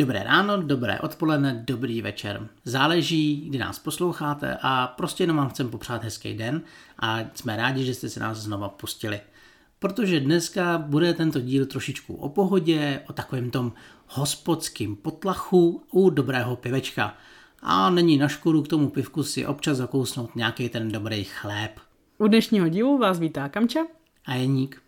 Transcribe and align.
Dobré 0.00 0.22
ráno, 0.24 0.62
dobré 0.62 1.00
odpoledne, 1.00 1.64
dobrý 1.66 2.02
večer. 2.02 2.48
Záleží, 2.64 3.44
kdy 3.48 3.58
nás 3.58 3.78
posloucháte 3.78 4.58
a 4.62 4.86
prostě 4.86 5.22
jenom 5.22 5.36
vám 5.36 5.48
chcem 5.48 5.68
popřát 5.68 6.04
hezký 6.04 6.34
den 6.34 6.62
a 6.98 7.18
jsme 7.34 7.56
rádi, 7.56 7.84
že 7.84 7.94
jste 7.94 8.08
se 8.08 8.20
nás 8.20 8.38
znova 8.38 8.68
pustili. 8.68 9.20
Protože 9.78 10.20
dneska 10.20 10.78
bude 10.78 11.14
tento 11.14 11.40
díl 11.40 11.66
trošičku 11.66 12.14
o 12.14 12.28
pohodě, 12.28 13.00
o 13.08 13.12
takovém 13.12 13.50
tom 13.50 13.72
hospodském 14.06 14.96
potlachu 14.96 15.82
u 15.90 16.10
dobrého 16.10 16.56
pivečka. 16.56 17.14
A 17.62 17.90
není 17.90 18.18
na 18.18 18.28
škodu 18.28 18.62
k 18.62 18.68
tomu 18.68 18.88
pivku 18.90 19.22
si 19.22 19.46
občas 19.46 19.76
zakousnout 19.76 20.36
nějaký 20.36 20.68
ten 20.68 20.92
dobrý 20.92 21.24
chléb. 21.24 21.80
U 22.18 22.28
dnešního 22.28 22.68
dílu 22.68 22.98
vás 22.98 23.18
vítá 23.18 23.48
Kamča 23.48 23.80
a 24.26 24.34
Jeník. 24.34 24.82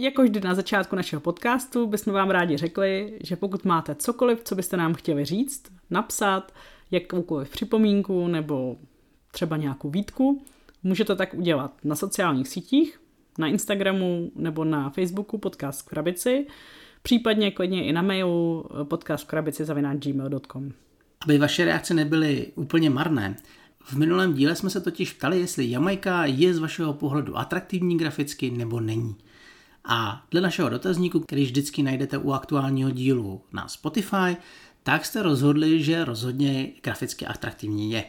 Jako 0.00 0.22
vždy 0.22 0.40
na 0.40 0.54
začátku 0.54 0.96
našeho 0.96 1.20
podcastu 1.20 1.86
bychom 1.86 2.12
vám 2.12 2.30
rádi 2.30 2.56
řekli, 2.56 3.18
že 3.24 3.36
pokud 3.36 3.64
máte 3.64 3.94
cokoliv, 3.94 4.42
co 4.44 4.54
byste 4.54 4.76
nám 4.76 4.94
chtěli 4.94 5.24
říct, 5.24 5.62
napsat, 5.90 6.52
jakoukoliv 6.90 7.50
připomínku 7.50 8.28
nebo 8.28 8.76
třeba 9.30 9.56
nějakou 9.56 9.90
výtku, 9.90 10.42
můžete 10.82 11.16
tak 11.16 11.34
udělat 11.34 11.72
na 11.84 11.96
sociálních 11.96 12.48
sítích, 12.48 13.00
na 13.38 13.46
Instagramu 13.46 14.32
nebo 14.34 14.64
na 14.64 14.90
Facebooku 14.90 15.38
podcast 15.38 15.82
v 15.82 15.88
krabici, 15.88 16.46
případně 17.02 17.50
klidně 17.50 17.84
i 17.84 17.92
na 17.92 18.02
mailu 18.02 18.64
podcast. 18.84 19.26
Aby 21.20 21.38
vaše 21.38 21.64
reakce 21.64 21.94
nebyly 21.94 22.46
úplně 22.54 22.90
marné, 22.90 23.36
v 23.84 23.96
minulém 23.96 24.34
díle 24.34 24.56
jsme 24.56 24.70
se 24.70 24.80
totiž 24.80 25.12
ptali, 25.12 25.40
jestli 25.40 25.70
Jamaika 25.70 26.24
je 26.24 26.54
z 26.54 26.58
vašeho 26.58 26.92
pohledu 26.92 27.38
atraktivní 27.38 27.98
graficky 27.98 28.50
nebo 28.50 28.80
není. 28.80 29.16
A 29.88 30.22
dle 30.30 30.40
našeho 30.40 30.68
dotazníku, 30.68 31.20
který 31.20 31.44
vždycky 31.44 31.82
najdete 31.82 32.18
u 32.18 32.32
aktuálního 32.32 32.90
dílu 32.90 33.42
na 33.52 33.68
Spotify, 33.68 34.36
tak 34.82 35.04
jste 35.04 35.22
rozhodli, 35.22 35.82
že 35.82 36.04
rozhodně 36.04 36.72
graficky 36.82 37.26
atraktivní 37.26 37.90
je. 37.90 38.04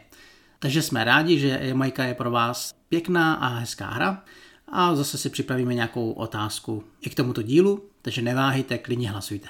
Takže 0.59 0.81
jsme 0.81 1.03
rádi, 1.03 1.39
že 1.39 1.59
Jamaica 1.61 2.03
je 2.03 2.13
pro 2.13 2.31
vás 2.31 2.73
pěkná 2.89 3.33
a 3.33 3.47
hezká 3.47 3.89
hra 3.89 4.23
a 4.67 4.95
zase 4.95 5.17
si 5.17 5.29
připravíme 5.29 5.73
nějakou 5.73 6.11
otázku 6.11 6.83
i 7.01 7.09
k 7.09 7.15
tomuto 7.15 7.41
dílu, 7.41 7.89
takže 8.01 8.21
neváhejte, 8.21 8.77
klidně 8.77 9.09
hlasujte. 9.11 9.47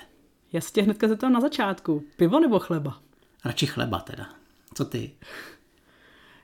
Já 0.54 0.62
se 0.62 0.72
tě 0.72 0.82
hnedka 0.82 1.08
zeptám 1.08 1.34
na 1.34 1.42
začátku. 1.42 2.04
Pivo 2.18 2.40
nebo 2.40 2.60
chleba? 2.60 3.00
Radši 3.46 3.66
chleba 3.66 4.00
teda. 4.00 4.30
Co 4.74 4.86
ty? 4.86 5.12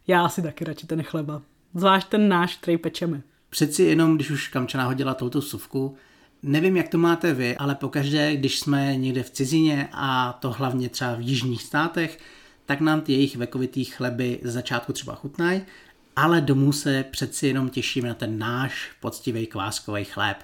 Já 0.07 0.25
asi 0.25 0.41
taky 0.41 0.63
radši 0.63 0.87
ten 0.87 1.03
chleba. 1.03 1.41
Zvlášť 1.73 2.07
ten 2.07 2.29
náš, 2.29 2.57
který 2.57 2.77
pečeme. 2.77 3.21
Přeci 3.55 3.83
jenom, 3.83 4.15
když 4.15 4.31
už 4.31 4.47
Kamčana 4.47 4.83
hodila 4.83 5.13
touto 5.13 5.41
suvku, 5.41 5.95
nevím, 6.43 6.77
jak 6.77 6.89
to 6.89 6.97
máte 6.97 7.33
vy, 7.33 7.57
ale 7.57 7.75
pokaždé, 7.75 8.35
když 8.35 8.59
jsme 8.59 8.97
někde 8.97 9.23
v 9.23 9.29
cizině 9.29 9.89
a 9.91 10.33
to 10.33 10.51
hlavně 10.51 10.89
třeba 10.89 11.15
v 11.15 11.21
jižních 11.21 11.63
státech, 11.63 12.19
tak 12.65 12.81
nám 12.81 13.01
ty 13.01 13.13
jejich 13.13 13.35
vekovitý 13.35 13.85
chleby 13.85 14.39
z 14.43 14.51
začátku 14.51 14.93
třeba 14.93 15.15
chutnají, 15.15 15.61
ale 16.15 16.41
domů 16.41 16.71
se 16.71 17.05
přeci 17.11 17.47
jenom 17.47 17.69
těšíme 17.69 18.07
na 18.07 18.13
ten 18.13 18.39
náš 18.39 18.91
poctivý 18.99 19.47
kváskový 19.47 20.03
chléb, 20.03 20.37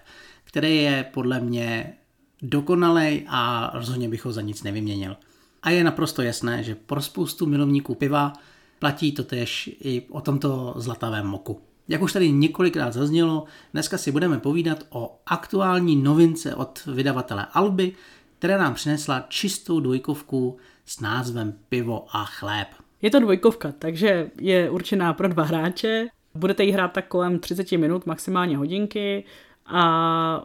který 0.44 0.78
je 0.78 1.06
podle 1.14 1.40
mě 1.40 1.94
dokonalej 2.42 3.26
a 3.28 3.72
rozhodně 3.74 4.10
bych 4.10 4.26
ho 4.26 4.32
za 4.32 4.42
nic 4.42 4.64
nevyměnil. 4.64 5.18
A 5.64 5.70
je 5.70 5.84
naprosto 5.84 6.22
jasné, 6.22 6.64
že 6.64 6.76
pro 6.76 7.02
spoustu 7.02 7.46
milovníků 7.46 7.96
piva 7.96 8.34
platí 8.80 9.12
to 9.12 9.24
tež 9.24 9.70
i 9.82 10.02
o 10.10 10.22
tomto 10.22 10.74
zlatavém 10.78 11.28
moku. 11.28 11.71
Jak 11.92 12.02
už 12.02 12.14
tady 12.14 12.32
několikrát 12.32 12.94
zaznělo, 12.94 13.46
dneska 13.74 13.98
si 13.98 14.12
budeme 14.12 14.40
povídat 14.40 14.84
o 14.90 15.20
aktuální 15.26 15.96
novince 15.96 16.56
od 16.56 16.86
vydavatele 16.86 17.48
Alby, 17.54 17.94
která 18.40 18.58
nám 18.58 18.74
přinesla 18.74 19.26
čistou 19.30 19.80
dvojkovku 19.80 20.58
s 20.86 21.00
názvem 21.00 21.54
Pivo 21.70 22.06
a 22.12 22.26
chléb. 22.26 22.68
Je 23.02 23.12
to 23.12 23.20
dvojkovka, 23.20 23.74
takže 23.80 24.32
je 24.40 24.70
určená 24.70 25.14
pro 25.14 25.28
dva 25.28 25.44
hráče. 25.44 26.08
Budete 26.36 26.64
jí 26.64 26.72
hrát 26.72 26.92
tak 26.92 27.08
kolem 27.08 27.40
30 27.40 27.72
minut, 27.72 28.06
maximálně 28.06 28.58
hodinky 28.58 29.24
a 29.66 29.82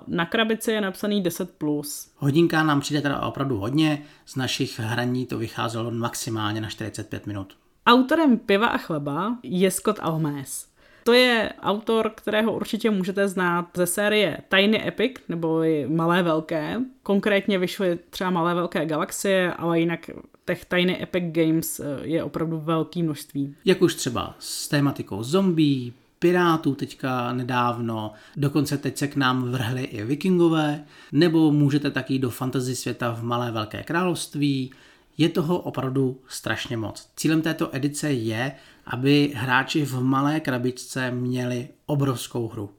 na 0.07 0.27
krabici 0.27 0.73
je 0.73 0.81
napsaný 0.81 1.23
10+. 1.23 1.47
Plus. 1.59 2.11
Hodinka 2.17 2.63
nám 2.63 2.81
přijde 2.81 3.03
teda 3.03 3.21
opravdu 3.21 3.57
hodně, 3.57 4.03
z 4.25 4.37
našich 4.37 4.81
hraní 4.81 5.27
to 5.27 5.39
vycházelo 5.39 5.91
maximálně 5.91 6.61
na 6.61 6.69
45 6.69 7.27
minut. 7.27 7.57
Autorem 7.87 8.39
piva 8.39 8.67
a 8.67 8.79
chleba 8.79 9.37
je 9.43 9.71
Scott 9.71 9.99
Almes. 10.03 10.76
To 11.07 11.13
je 11.13 11.53
autor, 11.63 12.13
kterého 12.15 12.53
určitě 12.53 12.91
můžete 12.91 13.29
znát 13.29 13.69
ze 13.75 13.87
série 13.87 14.39
Tiny 14.49 14.89
Epic, 14.89 15.13
nebo 15.29 15.63
i 15.63 15.87
Malé 15.89 16.23
velké. 16.23 16.81
Konkrétně 17.03 17.59
vyšly 17.59 17.99
třeba 18.11 18.31
Malé 18.31 18.55
velké 18.55 18.87
galaxie, 18.87 19.53
ale 19.53 19.81
jinak 19.81 20.11
těch 20.47 20.65
Tiny 20.65 21.03
Epic 21.03 21.25
Games 21.27 21.81
eh, 21.81 21.85
je 22.03 22.25
opravdu 22.25 22.61
velké 22.61 23.03
množství. 23.03 23.55
Jak 23.65 23.83
už 23.83 23.95
třeba 23.95 24.35
s 24.39 24.69
tématikou 24.69 25.23
zombie, 25.23 25.93
pirátů 26.19 26.75
teďka 26.75 27.33
nedávno, 27.33 28.13
dokonce 28.37 28.79
teď 28.79 28.97
se 28.97 29.09
k 29.09 29.17
nám 29.17 29.51
vrhli 29.51 29.83
i 29.83 30.05
vikingové, 30.05 30.85
nebo 31.13 31.53
můžete 31.53 31.91
taky 31.91 32.19
do 32.19 32.31
fantasy 32.31 32.77
světa 32.77 33.13
v 33.13 33.23
Malé 33.23 33.51
velké 33.51 33.83
království, 33.83 34.71
je 35.19 35.29
toho 35.29 35.59
opravdu 35.59 36.21
strašně 36.29 36.77
moc. 36.77 37.09
Cílem 37.17 37.43
této 37.43 37.77
edice 37.77 38.13
je, 38.13 38.53
aby 38.87 39.33
hráči 39.35 39.85
v 39.85 40.01
malé 40.01 40.41
krabičce 40.41 41.11
měli 41.11 41.69
obrovskou 41.87 42.49
hru. 42.49 42.71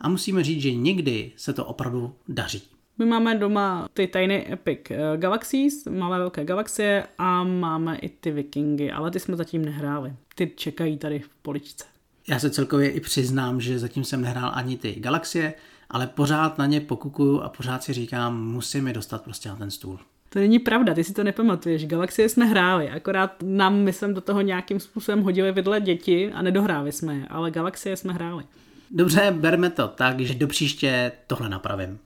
A 0.00 0.08
musíme 0.08 0.44
říct, 0.44 0.62
že 0.62 0.74
někdy 0.74 1.32
se 1.36 1.52
to 1.52 1.64
opravdu 1.64 2.14
daří. 2.28 2.62
My 2.98 3.06
máme 3.06 3.38
doma 3.38 3.88
ty 3.92 4.06
Tiny 4.06 4.52
Epic 4.52 4.80
eh, 4.90 5.16
Galaxies, 5.16 5.84
malé 5.84 6.18
velké 6.18 6.44
galaxie 6.44 7.06
a 7.18 7.44
máme 7.44 7.96
i 7.96 8.08
ty 8.08 8.30
Vikingy, 8.30 8.92
ale 8.92 9.10
ty 9.10 9.20
jsme 9.20 9.36
zatím 9.36 9.64
nehráli. 9.64 10.12
Ty 10.34 10.52
čekají 10.56 10.98
tady 10.98 11.18
v 11.18 11.28
poličce. 11.42 11.84
Já 12.28 12.38
se 12.38 12.50
celkově 12.50 12.90
i 12.90 13.00
přiznám, 13.00 13.60
že 13.60 13.78
zatím 13.78 14.04
jsem 14.04 14.22
nehrál 14.22 14.50
ani 14.54 14.76
ty 14.76 14.94
galaxie, 14.94 15.54
ale 15.90 16.06
pořád 16.06 16.58
na 16.58 16.66
ně 16.66 16.80
pokukuju 16.80 17.40
a 17.40 17.48
pořád 17.48 17.82
si 17.82 17.92
říkám, 17.92 18.46
musím 18.46 18.86
je 18.86 18.92
dostat 18.92 19.24
prostě 19.24 19.48
na 19.48 19.56
ten 19.56 19.70
stůl. 19.70 19.98
To 20.30 20.38
není 20.38 20.58
pravda, 20.58 20.94
ty 20.94 21.04
si 21.04 21.14
to 21.14 21.24
nepamatuješ. 21.24 21.86
Galaxie 21.86 22.28
jsme 22.28 22.44
hráli, 22.44 22.90
akorát 22.90 23.36
nám, 23.42 23.78
my 23.78 23.92
jsme 23.92 24.12
do 24.12 24.20
toho 24.20 24.40
nějakým 24.40 24.80
způsobem 24.80 25.22
hodili 25.22 25.52
vidle 25.52 25.80
děti 25.80 26.32
a 26.32 26.42
nedohráli 26.42 26.92
jsme 26.92 27.14
je, 27.14 27.26
ale 27.28 27.50
Galaxie 27.50 27.96
jsme 27.96 28.12
hráli. 28.12 28.44
Dobře, 28.90 29.34
berme 29.38 29.70
to 29.70 29.88
tak, 29.88 30.20
že 30.20 30.34
do 30.34 30.46
příště 30.46 31.12
tohle 31.26 31.48
napravím. 31.48 31.98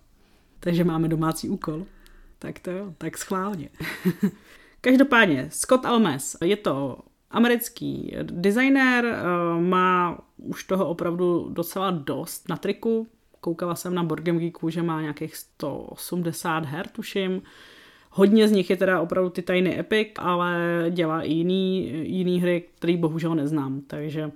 Takže 0.60 0.84
máme 0.84 1.08
domácí 1.08 1.48
úkol. 1.48 1.86
Tak 2.38 2.58
to 2.58 2.70
jo, 2.70 2.94
tak 2.98 3.18
schválně. 3.18 3.68
Každopádně, 4.80 5.48
Scott 5.50 5.86
Almes, 5.86 6.36
je 6.44 6.56
to 6.56 6.98
americký 7.30 8.16
designér, 8.22 9.04
eh, 9.04 9.60
má 9.60 10.18
už 10.36 10.64
toho 10.64 10.88
opravdu 10.88 11.48
docela 11.52 11.90
dost 11.90 12.48
na 12.48 12.56
triku. 12.56 13.06
Koukala 13.40 13.74
jsem 13.74 13.94
na 13.94 14.04
Board 14.04 14.24
Game 14.24 14.38
Geeku, 14.38 14.70
že 14.70 14.82
má 14.82 15.00
nějakých 15.00 15.36
180 15.36 16.64
her, 16.64 16.88
tuším. 16.88 17.42
Hodně 18.14 18.48
z 18.48 18.52
nich 18.52 18.70
je 18.70 18.76
teda 18.76 19.00
opravdu 19.00 19.30
ty 19.30 19.42
tajný 19.42 19.78
Epic, 19.78 20.08
ale 20.18 20.56
dělá 20.90 21.22
i 21.22 21.32
jiný, 21.32 21.92
jiný 22.08 22.40
hry, 22.40 22.64
který 22.74 22.96
bohužel 22.96 23.34
neznám, 23.34 23.80
takže 23.86 24.30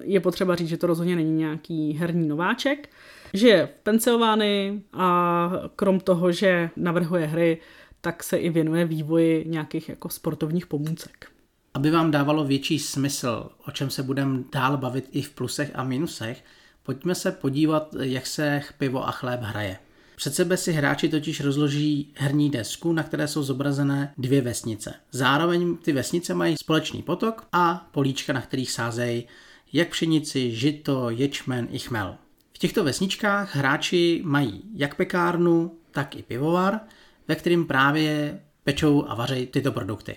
je 0.00 0.20
potřeba 0.20 0.56
říct, 0.56 0.68
že 0.68 0.76
to 0.76 0.86
rozhodně 0.86 1.16
není 1.16 1.32
nějaký 1.32 1.92
herní 1.92 2.28
nováček. 2.28 2.88
Žije 3.34 3.66
v 3.66 3.82
Pensylvánii 3.82 4.82
a 4.92 5.52
krom 5.76 6.00
toho, 6.00 6.32
že 6.32 6.70
navrhuje 6.76 7.26
hry, 7.26 7.58
tak 8.00 8.22
se 8.22 8.36
i 8.36 8.50
věnuje 8.50 8.84
vývoji 8.84 9.44
nějakých 9.48 9.88
jako 9.88 10.08
sportovních 10.08 10.66
pomůcek. 10.66 11.26
Aby 11.74 11.90
vám 11.90 12.10
dávalo 12.10 12.44
větší 12.44 12.78
smysl, 12.78 13.50
o 13.66 13.70
čem 13.70 13.90
se 13.90 14.02
budeme 14.02 14.38
dál 14.52 14.76
bavit 14.76 15.08
i 15.12 15.22
v 15.22 15.30
plusech 15.30 15.70
a 15.74 15.84
minusech, 15.84 16.44
pojďme 16.82 17.14
se 17.14 17.32
podívat, 17.32 17.94
jak 18.00 18.26
se 18.26 18.60
pivo 18.78 19.08
a 19.08 19.10
chléb 19.10 19.40
hraje. 19.40 19.78
Před 20.20 20.34
sebe 20.34 20.56
si 20.56 20.72
hráči 20.72 21.08
totiž 21.08 21.40
rozloží 21.40 22.12
herní 22.16 22.50
desku, 22.50 22.92
na 22.92 23.02
které 23.02 23.28
jsou 23.28 23.42
zobrazené 23.42 24.14
dvě 24.18 24.40
vesnice. 24.40 24.94
Zároveň 25.10 25.76
ty 25.76 25.92
vesnice 25.92 26.34
mají 26.34 26.56
společný 26.56 27.02
potok 27.02 27.46
a 27.52 27.88
políčka, 27.92 28.32
na 28.32 28.40
kterých 28.40 28.70
sázejí 28.70 29.24
jak 29.72 29.88
pšenici, 29.88 30.50
žito, 30.50 31.10
ječmen 31.10 31.68
i 31.70 31.78
chmel. 31.78 32.16
V 32.52 32.58
těchto 32.58 32.84
vesničkách 32.84 33.56
hráči 33.56 34.20
mají 34.24 34.62
jak 34.74 34.94
pekárnu, 34.94 35.78
tak 35.90 36.16
i 36.16 36.22
pivovar, 36.22 36.80
ve 37.28 37.34
kterým 37.34 37.66
právě 37.66 38.40
pečou 38.64 39.04
a 39.08 39.14
vařejí 39.14 39.46
tyto 39.46 39.72
produkty. 39.72 40.16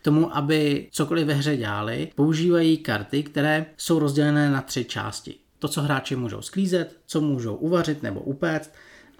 K 0.00 0.04
tomu, 0.04 0.36
aby 0.36 0.88
cokoliv 0.90 1.26
ve 1.26 1.34
hře 1.34 1.56
dělali, 1.56 2.08
používají 2.14 2.76
karty, 2.76 3.22
které 3.22 3.66
jsou 3.76 3.98
rozdělené 3.98 4.50
na 4.50 4.62
tři 4.62 4.84
části. 4.84 5.34
To, 5.58 5.68
co 5.68 5.82
hráči 5.82 6.16
můžou 6.16 6.42
sklízet, 6.42 6.96
co 7.06 7.20
můžou 7.20 7.54
uvařit 7.54 8.02
nebo 8.02 8.20
upéct 8.20 8.70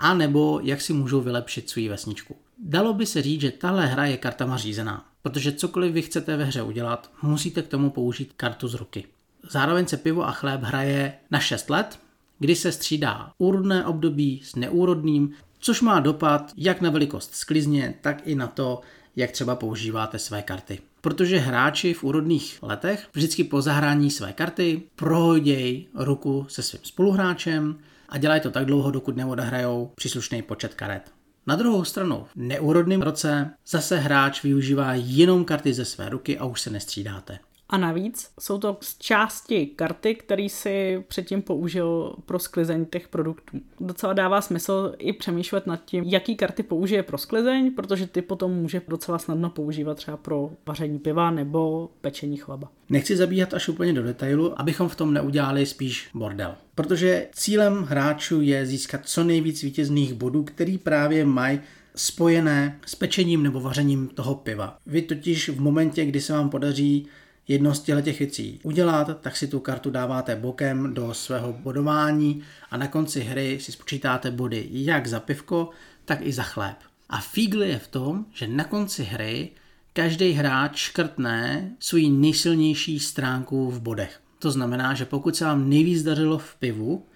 a 0.02 0.14
nebo 0.14 0.60
jak 0.62 0.80
si 0.80 0.92
můžou 0.92 1.20
vylepšit 1.20 1.70
svou 1.70 1.88
vesničku. 1.88 2.36
Dalo 2.58 2.94
by 2.94 3.06
se 3.06 3.22
říct, 3.22 3.40
že 3.40 3.50
tahle 3.50 3.86
hra 3.86 4.06
je 4.06 4.16
kartama 4.16 4.56
řízená, 4.56 5.06
protože 5.22 5.52
cokoliv 5.52 5.92
vy 5.92 6.02
chcete 6.02 6.36
ve 6.36 6.44
hře 6.44 6.62
udělat, 6.62 7.10
musíte 7.22 7.62
k 7.62 7.68
tomu 7.68 7.90
použít 7.90 8.32
kartu 8.36 8.68
z 8.68 8.74
ruky. 8.74 9.04
Zároveň 9.50 9.86
se 9.86 9.96
pivo 9.96 10.28
a 10.28 10.32
chléb 10.32 10.62
hraje 10.62 11.12
na 11.30 11.38
6 11.38 11.70
let, 11.70 11.98
kdy 12.38 12.56
se 12.56 12.72
střídá 12.72 13.32
úrodné 13.38 13.86
období 13.86 14.40
s 14.44 14.54
neúrodným, 14.54 15.32
což 15.58 15.80
má 15.80 16.00
dopad 16.00 16.52
jak 16.56 16.80
na 16.80 16.90
velikost 16.90 17.34
sklizně, 17.34 17.94
tak 18.00 18.26
i 18.26 18.34
na 18.34 18.46
to, 18.46 18.80
jak 19.16 19.30
třeba 19.30 19.56
používáte 19.56 20.18
své 20.18 20.42
karty. 20.42 20.78
Protože 21.00 21.38
hráči 21.38 21.94
v 21.94 22.04
úrodných 22.04 22.58
letech 22.62 23.08
vždycky 23.12 23.44
po 23.44 23.62
zahrání 23.62 24.10
své 24.10 24.32
karty 24.32 24.82
prohodějí 24.96 25.88
ruku 25.94 26.46
se 26.48 26.62
svým 26.62 26.80
spoluhráčem 26.84 27.78
a 28.12 28.18
dělají 28.18 28.40
to 28.40 28.50
tak 28.50 28.66
dlouho, 28.66 28.90
dokud 28.90 29.16
neodehrajou 29.16 29.92
příslušný 29.94 30.42
počet 30.42 30.74
karet. 30.74 31.12
Na 31.46 31.56
druhou 31.56 31.84
stranu, 31.84 32.24
v 32.24 32.36
neúrodném 32.36 33.02
roce 33.02 33.50
zase 33.66 33.98
hráč 33.98 34.42
využívá 34.42 34.94
jenom 34.94 35.44
karty 35.44 35.74
ze 35.74 35.84
své 35.84 36.08
ruky 36.08 36.38
a 36.38 36.44
už 36.44 36.60
se 36.60 36.70
nestřídáte. 36.70 37.38
A 37.72 37.78
navíc 37.78 38.30
jsou 38.40 38.58
to 38.58 38.78
z 38.80 38.98
části 38.98 39.66
karty, 39.66 40.14
který 40.14 40.48
si 40.48 41.04
předtím 41.08 41.42
použil 41.42 42.14
pro 42.26 42.38
sklizeň 42.38 42.86
těch 42.86 43.08
produktů. 43.08 43.60
Docela 43.80 44.12
dává 44.12 44.40
smysl 44.40 44.94
i 44.98 45.12
přemýšlet 45.12 45.66
nad 45.66 45.84
tím, 45.84 46.04
jaký 46.04 46.36
karty 46.36 46.62
použije 46.62 47.02
pro 47.02 47.18
sklizeň, 47.18 47.74
protože 47.74 48.06
ty 48.06 48.22
potom 48.22 48.52
může 48.52 48.82
docela 48.88 49.18
snadno 49.18 49.50
používat 49.50 49.94
třeba 49.94 50.16
pro 50.16 50.50
vaření 50.66 50.98
piva 50.98 51.30
nebo 51.30 51.90
pečení 52.00 52.36
chleba. 52.36 52.68
Nechci 52.88 53.16
zabíhat 53.16 53.54
až 53.54 53.68
úplně 53.68 53.92
do 53.92 54.02
detailu, 54.02 54.60
abychom 54.60 54.88
v 54.88 54.96
tom 54.96 55.14
neudělali 55.14 55.66
spíš 55.66 56.10
bordel. 56.14 56.54
Protože 56.74 57.28
cílem 57.32 57.82
hráčů 57.82 58.40
je 58.40 58.66
získat 58.66 59.00
co 59.04 59.24
nejvíc 59.24 59.62
vítězných 59.62 60.14
bodů, 60.14 60.44
který 60.44 60.78
právě 60.78 61.24
mají 61.24 61.60
spojené 61.96 62.80
s 62.86 62.94
pečením 62.94 63.42
nebo 63.42 63.60
vařením 63.60 64.08
toho 64.08 64.34
piva. 64.34 64.76
Vy 64.86 65.02
totiž 65.02 65.48
v 65.48 65.60
momentě, 65.60 66.04
kdy 66.04 66.20
se 66.20 66.32
vám 66.32 66.50
podaří 66.50 67.06
jedno 67.48 67.74
z 67.74 67.80
těchto 67.80 68.02
věcí 68.02 68.60
udělat, 68.62 69.20
tak 69.20 69.36
si 69.36 69.48
tu 69.48 69.60
kartu 69.60 69.90
dáváte 69.90 70.36
bokem 70.36 70.94
do 70.94 71.14
svého 71.14 71.52
bodování 71.52 72.42
a 72.70 72.76
na 72.76 72.88
konci 72.88 73.20
hry 73.20 73.58
si 73.60 73.72
spočítáte 73.72 74.30
body 74.30 74.68
jak 74.70 75.06
za 75.06 75.20
pivko, 75.20 75.70
tak 76.04 76.18
i 76.22 76.32
za 76.32 76.42
chléb. 76.42 76.76
A 77.08 77.20
fígl 77.20 77.62
je 77.62 77.78
v 77.78 77.88
tom, 77.88 78.24
že 78.32 78.46
na 78.46 78.64
konci 78.64 79.04
hry 79.04 79.50
každý 79.92 80.32
hráč 80.32 80.76
škrtne 80.76 81.70
svůj 81.78 82.10
nejsilnější 82.10 83.00
stránku 83.00 83.70
v 83.70 83.80
bodech. 83.80 84.20
To 84.38 84.50
znamená, 84.50 84.94
že 84.94 85.04
pokud 85.04 85.36
se 85.36 85.44
vám 85.44 85.68
nejvíc 85.68 86.02
dařilo 86.02 86.38
v 86.38 86.54
pivu, 86.54 87.06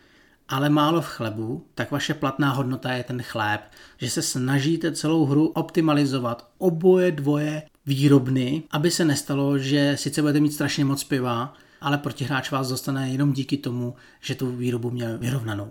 ale 0.49 0.69
málo 0.69 1.00
v 1.00 1.06
chlebu, 1.06 1.67
tak 1.75 1.90
vaše 1.90 2.14
platná 2.14 2.52
hodnota 2.52 2.93
je 2.93 3.05
ten 3.05 3.23
chléb, 3.23 3.61
že 3.99 4.11
se 4.11 4.23
snažíte 4.23 4.93
celou 4.93 5.25
hru 5.25 5.46
optimalizovat 5.46 6.49
oboje 6.58 7.12
dvoje 7.12 7.62
výrobny, 7.87 8.62
aby 8.71 8.91
se 8.91 9.05
nestalo, 9.05 9.59
že 9.59 9.93
sice 9.97 10.21
budete 10.21 10.41
mít 10.41 10.53
strašně 10.53 10.85
moc 10.85 11.05
piva, 11.05 11.55
ale 11.81 11.99
protihráč 11.99 12.50
vás 12.50 12.69
dostane 12.69 13.11
jenom 13.11 13.33
díky 13.33 13.56
tomu, 13.56 13.94
že 14.21 14.35
tu 14.35 14.56
výrobu 14.56 14.91
měl 14.91 15.19
vyrovnanou. 15.19 15.69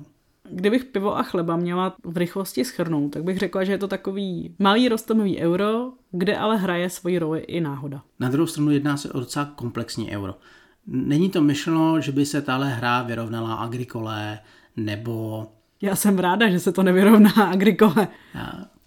Kdybych 0.50 0.86
pivo 0.86 1.18
a 1.18 1.24
chleba 1.24 1.56
měla 1.56 1.96
v 2.04 2.18
rychlosti 2.18 2.66
schrnout, 2.66 3.12
tak 3.12 3.24
bych 3.24 3.38
řekla, 3.38 3.64
že 3.64 3.72
je 3.72 3.78
to 3.78 3.88
takový 3.88 4.56
malý 4.60 4.90
rostomový 4.90 5.38
euro, 5.38 5.92
kde 6.12 6.38
ale 6.38 6.58
hraje 6.58 6.90
svoji 6.90 7.20
roli 7.20 7.40
i 7.40 7.62
náhoda. 7.62 8.02
Na 8.20 8.30
druhou 8.30 8.48
stranu 8.48 8.72
jedná 8.72 8.98
se 8.98 9.12
o 9.12 9.20
docela 9.20 9.46
komplexní 9.46 10.12
euro. 10.12 10.36
Není 10.88 11.30
to 11.30 11.42
myšleno, 11.42 12.02
že 12.02 12.12
by 12.12 12.26
se 12.26 12.42
tahle 12.42 12.70
hra 12.70 13.04
vyrovnala 13.04 13.54
agrikole 13.54 14.40
nebo... 14.76 15.48
Já 15.82 15.96
jsem 15.96 16.20
ráda, 16.20 16.50
že 16.50 16.60
se 16.60 16.72
to 16.72 16.84
nevyrovná 16.84 17.32
agrikole. 17.32 18.08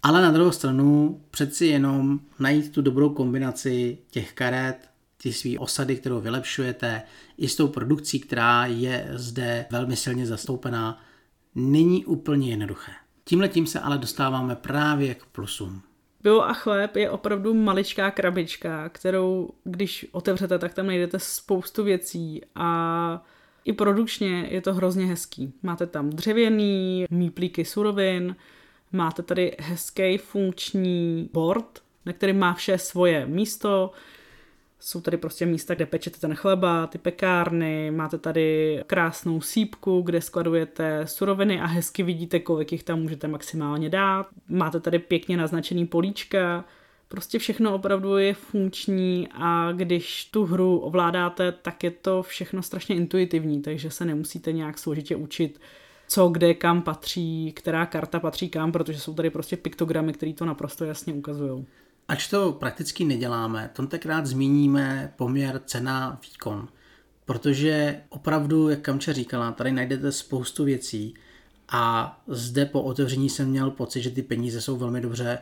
Ale 0.03 0.21
na 0.21 0.31
druhou 0.31 0.51
stranu 0.51 1.21
přeci 1.31 1.65
jenom 1.65 2.19
najít 2.39 2.71
tu 2.71 2.81
dobrou 2.81 3.09
kombinaci 3.09 3.97
těch 4.11 4.33
karet, 4.33 4.89
ty 5.21 5.33
svý 5.33 5.57
osady, 5.57 5.95
kterou 5.95 6.21
vylepšujete, 6.21 7.01
i 7.37 7.47
s 7.47 7.55
tou 7.55 7.67
produkcí, 7.67 8.19
která 8.19 8.65
je 8.65 9.09
zde 9.13 9.65
velmi 9.71 9.95
silně 9.95 10.25
zastoupená, 10.25 11.01
není 11.55 12.05
úplně 12.05 12.49
jednoduché. 12.49 12.91
Tímhle 13.23 13.47
tím 13.47 13.67
se 13.67 13.79
ale 13.79 13.97
dostáváme 13.97 14.55
právě 14.55 15.15
k 15.15 15.25
plusům. 15.25 15.81
Pivo 16.21 16.49
a 16.49 16.53
chléb 16.53 16.95
je 16.95 17.09
opravdu 17.09 17.53
maličká 17.53 18.11
krabička, 18.11 18.89
kterou 18.89 19.49
když 19.63 20.05
otevřete, 20.11 20.59
tak 20.59 20.73
tam 20.73 20.87
najdete 20.87 21.19
spoustu 21.19 21.83
věcí 21.83 22.41
a 22.55 23.25
i 23.65 23.73
produkčně 23.73 24.47
je 24.49 24.61
to 24.61 24.73
hrozně 24.73 25.05
hezký. 25.05 25.53
Máte 25.63 25.85
tam 25.85 26.09
dřevěný, 26.09 27.05
míplíky 27.09 27.65
surovin, 27.65 28.35
Máte 28.91 29.23
tady 29.23 29.55
hezký 29.59 30.17
funkční 30.17 31.29
board, 31.33 31.79
na 32.05 32.13
kterém 32.13 32.39
má 32.39 32.53
vše 32.53 32.77
svoje 32.77 33.25
místo. 33.25 33.91
Jsou 34.79 35.01
tady 35.01 35.17
prostě 35.17 35.45
místa, 35.45 35.75
kde 35.75 35.85
pečete 35.85 36.19
ten 36.19 36.35
chleba, 36.35 36.87
ty 36.87 36.97
pekárny, 36.97 37.91
máte 37.91 38.17
tady 38.17 38.79
krásnou 38.87 39.41
sípku, 39.41 40.01
kde 40.01 40.21
skladujete 40.21 41.07
suroviny 41.07 41.61
a 41.61 41.65
hezky 41.65 42.03
vidíte, 42.03 42.39
kolik 42.39 42.71
jich 42.71 42.83
tam 42.83 43.01
můžete 43.01 43.27
maximálně 43.27 43.89
dát. 43.89 44.27
Máte 44.47 44.79
tady 44.79 44.99
pěkně 44.99 45.37
naznačený 45.37 45.87
políčka, 45.87 46.65
prostě 47.07 47.39
všechno 47.39 47.75
opravdu 47.75 48.17
je 48.17 48.33
funkční 48.33 49.27
a 49.31 49.71
když 49.71 50.25
tu 50.25 50.45
hru 50.45 50.79
ovládáte, 50.79 51.51
tak 51.51 51.83
je 51.83 51.91
to 51.91 52.23
všechno 52.23 52.63
strašně 52.63 52.95
intuitivní, 52.95 53.61
takže 53.61 53.91
se 53.91 54.05
nemusíte 54.05 54.51
nějak 54.51 54.77
složitě 54.77 55.15
učit 55.15 55.59
co 56.11 56.29
kde 56.29 56.53
kam 56.53 56.81
patří, 56.81 57.53
která 57.55 57.85
karta 57.85 58.19
patří 58.19 58.49
kam, 58.49 58.71
protože 58.71 58.99
jsou 58.99 59.13
tady 59.13 59.29
prostě 59.29 59.57
piktogramy, 59.57 60.13
které 60.13 60.33
to 60.33 60.45
naprosto 60.45 60.85
jasně 60.85 61.13
ukazují. 61.13 61.65
Ač 62.07 62.27
to 62.27 62.51
prakticky 62.51 63.05
neděláme, 63.05 63.69
tentokrát 63.73 64.25
zmíníme 64.25 65.13
poměr 65.15 65.61
cena-výkon. 65.65 66.67
Protože 67.25 68.01
opravdu, 68.09 68.69
jak 68.69 68.81
Kamče 68.81 69.13
říkala, 69.13 69.51
tady 69.51 69.71
najdete 69.71 70.11
spoustu 70.11 70.63
věcí 70.63 71.13
a 71.71 72.21
zde 72.27 72.65
po 72.65 72.81
otevření 72.81 73.29
jsem 73.29 73.49
měl 73.49 73.71
pocit, 73.71 74.01
že 74.01 74.09
ty 74.09 74.21
peníze 74.21 74.61
jsou 74.61 74.77
velmi 74.77 75.01
dobře 75.01 75.39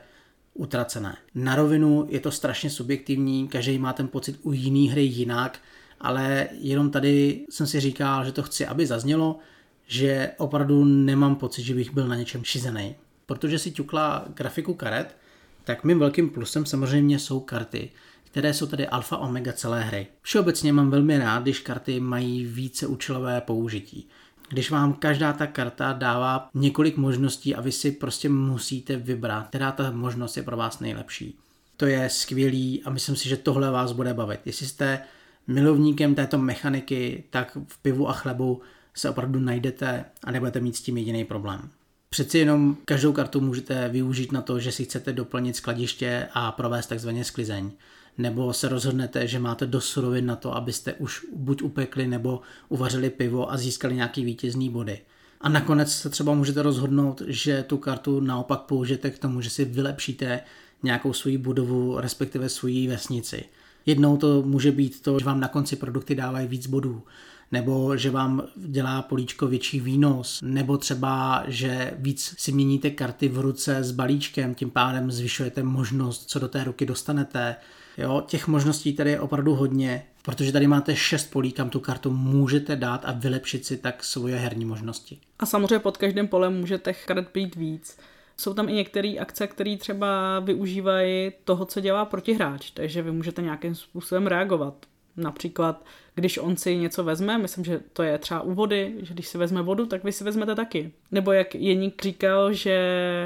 utracené. 0.54 1.18
Na 1.36 1.56
rovinu 1.56 2.08
je 2.10 2.20
to 2.20 2.32
strašně 2.32 2.70
subjektivní, 2.70 3.48
každý 3.48 3.78
má 3.78 3.94
ten 3.94 4.08
pocit 4.08 4.40
u 4.42 4.52
jiný 4.52 4.90
hry 4.90 5.02
jinak, 5.02 5.60
ale 6.00 6.48
jenom 6.52 6.92
tady 6.92 7.46
jsem 7.50 7.68
si 7.68 7.80
říkal, 7.80 8.26
že 8.26 8.32
to 8.32 8.44
chci, 8.44 8.66
aby 8.66 8.86
zaznělo, 8.86 9.40
že 9.88 10.32
opravdu 10.38 10.86
nemám 10.86 11.36
pocit, 11.36 11.64
že 11.64 11.76
bych 11.76 11.94
byl 11.94 12.08
na 12.08 12.16
něčem 12.16 12.44
šizený. 12.44 12.96
Protože 13.26 13.60
si 13.60 13.72
ťukla 13.72 14.26
grafiku 14.34 14.74
karet, 14.74 15.18
tak 15.64 15.84
mým 15.84 16.00
velkým 16.00 16.30
plusem 16.30 16.66
samozřejmě 16.66 17.20
jsou 17.20 17.40
karty, 17.40 17.90
které 18.24 18.54
jsou 18.54 18.68
tady 18.68 18.88
alfa 18.88 19.18
omega 19.18 19.54
celé 19.54 19.84
hry. 19.84 20.08
Všeobecně 20.22 20.74
mám 20.74 20.90
velmi 20.90 21.18
rád, 21.18 21.44
když 21.44 21.60
karty 21.60 22.00
mají 22.00 22.46
více 22.46 22.88
účelové 22.88 23.42
použití. 23.42 24.08
Když 24.50 24.72
vám 24.72 24.94
každá 24.94 25.34
ta 25.34 25.48
karta 25.48 25.94
dává 25.94 26.50
několik 26.54 26.98
možností 26.98 27.56
a 27.56 27.62
vy 27.62 27.72
si 27.72 27.92
prostě 27.92 28.30
musíte 28.30 28.96
vybrat, 28.96 29.48
která 29.48 29.72
ta 29.72 29.92
možnost 29.92 30.38
je 30.38 30.44
pro 30.44 30.58
vás 30.58 30.80
nejlepší. 30.80 31.38
To 31.78 31.86
je 31.86 32.10
skvělý 32.10 32.84
a 32.84 32.90
myslím 32.90 33.16
si, 33.16 33.30
že 33.30 33.38
tohle 33.38 33.72
vás 33.72 33.92
bude 33.92 34.14
bavit. 34.14 34.40
Jestli 34.46 34.66
jste 34.66 35.00
milovníkem 35.48 36.16
této 36.16 36.38
mechaniky, 36.38 37.24
tak 37.30 37.58
v 37.68 37.78
pivu 37.82 38.10
a 38.10 38.14
chlebu 38.14 38.62
se 38.98 39.10
opravdu 39.10 39.40
najdete 39.40 40.06
a 40.24 40.32
nebudete 40.32 40.60
mít 40.60 40.76
s 40.76 40.82
tím 40.82 40.98
jediný 40.98 41.26
problém. 41.26 41.70
Přeci 42.10 42.38
jenom 42.38 42.78
každou 42.86 43.14
kartu 43.14 43.42
můžete 43.42 43.90
využít 43.90 44.32
na 44.32 44.42
to, 44.42 44.60
že 44.60 44.72
si 44.72 44.86
chcete 44.86 45.14
doplnit 45.14 45.56
skladiště 45.56 46.28
a 46.34 46.52
provést 46.52 46.88
takzvaně 46.88 47.24
sklizeň. 47.24 47.72
Nebo 48.18 48.54
se 48.54 48.70
rozhodnete, 48.70 49.28
že 49.28 49.40
máte 49.40 49.66
dost 49.66 49.86
surovin 49.86 50.26
na 50.26 50.36
to, 50.36 50.56
abyste 50.56 50.94
už 50.94 51.26
buď 51.36 51.62
upekli 51.62 52.08
nebo 52.08 52.42
uvařili 52.70 53.10
pivo 53.10 53.52
a 53.52 53.58
získali 53.58 53.96
nějaký 53.96 54.26
vítězný 54.26 54.70
body. 54.70 55.00
A 55.42 55.50
nakonec 55.50 55.92
se 55.92 56.10
třeba 56.10 56.34
můžete 56.34 56.62
rozhodnout, 56.62 57.22
že 57.28 57.64
tu 57.64 57.78
kartu 57.78 58.20
naopak 58.20 58.62
použijete 58.62 59.12
k 59.12 59.20
tomu, 59.20 59.42
že 59.42 59.50
si 59.50 59.66
vylepšíte 59.66 60.40
nějakou 60.84 61.14
svoji 61.14 61.38
budovu, 61.38 62.00
respektive 62.00 62.50
svoji 62.50 62.88
vesnici. 62.88 63.44
Jednou 63.86 64.18
to 64.18 64.42
může 64.42 64.72
být 64.72 65.02
to, 65.02 65.20
že 65.20 65.26
vám 65.26 65.40
na 65.40 65.48
konci 65.48 65.76
produkty 65.76 66.16
dávají 66.16 66.48
víc 66.48 66.68
bodů 66.68 67.04
nebo 67.52 67.98
že 67.98 68.10
vám 68.10 68.44
dělá 68.56 69.02
políčko 69.02 69.48
větší 69.48 69.80
výnos, 69.80 70.40
nebo 70.44 70.78
třeba, 70.78 71.44
že 71.48 71.94
víc 71.98 72.36
si 72.38 72.52
měníte 72.52 72.90
karty 72.90 73.28
v 73.28 73.40
ruce 73.40 73.84
s 73.84 73.92
balíčkem, 73.92 74.56
tím 74.56 74.70
pádem 74.70 75.12
zvyšujete 75.12 75.64
možnost, 75.64 76.30
co 76.30 76.40
do 76.40 76.48
té 76.48 76.64
ruky 76.64 76.86
dostanete. 76.86 77.56
Jo, 77.98 78.24
těch 78.28 78.48
možností 78.48 78.94
tady 78.94 79.10
je 79.10 79.20
opravdu 79.20 79.56
hodně, 79.56 80.06
protože 80.24 80.52
tady 80.52 80.68
máte 80.68 80.96
šest 80.96 81.32
polí, 81.32 81.52
kam 81.52 81.70
tu 81.70 81.80
kartu 81.80 82.12
můžete 82.12 82.76
dát 82.76 83.06
a 83.06 83.12
vylepšit 83.12 83.66
si 83.66 83.78
tak 83.78 84.04
svoje 84.04 84.36
herní 84.36 84.66
možnosti. 84.66 85.20
A 85.40 85.46
samozřejmě 85.46 85.80
pod 85.80 85.98
každým 85.98 86.28
polem 86.28 86.60
můžete 86.60 86.94
karet 86.94 87.30
být 87.34 87.56
víc. 87.56 87.98
Jsou 88.38 88.54
tam 88.54 88.70
i 88.70 88.74
některé 88.74 89.14
akce, 89.20 89.48
které 89.48 89.78
třeba 89.78 90.40
využívají 90.40 91.32
toho, 91.44 91.66
co 91.66 91.80
dělá 91.80 92.06
protihráč, 92.06 92.72
takže 92.72 93.02
vy 93.02 93.12
můžete 93.12 93.42
nějakým 93.42 93.76
způsobem 93.76 94.28
reagovat. 94.28 94.86
Například, 95.18 95.86
když 96.16 96.38
on 96.38 96.58
si 96.58 96.78
něco 96.78 97.04
vezme, 97.04 97.38
myslím, 97.38 97.66
že 97.66 97.80
to 97.94 98.04
je 98.04 98.18
třeba 98.18 98.42
u 98.42 98.54
vody, 98.54 98.96
že 99.02 99.14
když 99.14 99.28
si 99.28 99.38
vezme 99.38 99.62
vodu, 99.62 99.86
tak 99.86 100.04
vy 100.04 100.12
si 100.12 100.24
vezmete 100.24 100.56
taky. 100.56 100.92
Nebo 101.12 101.32
jak 101.32 101.56
Jeník 101.56 102.04
říkal, 102.04 102.54
že 102.54 102.78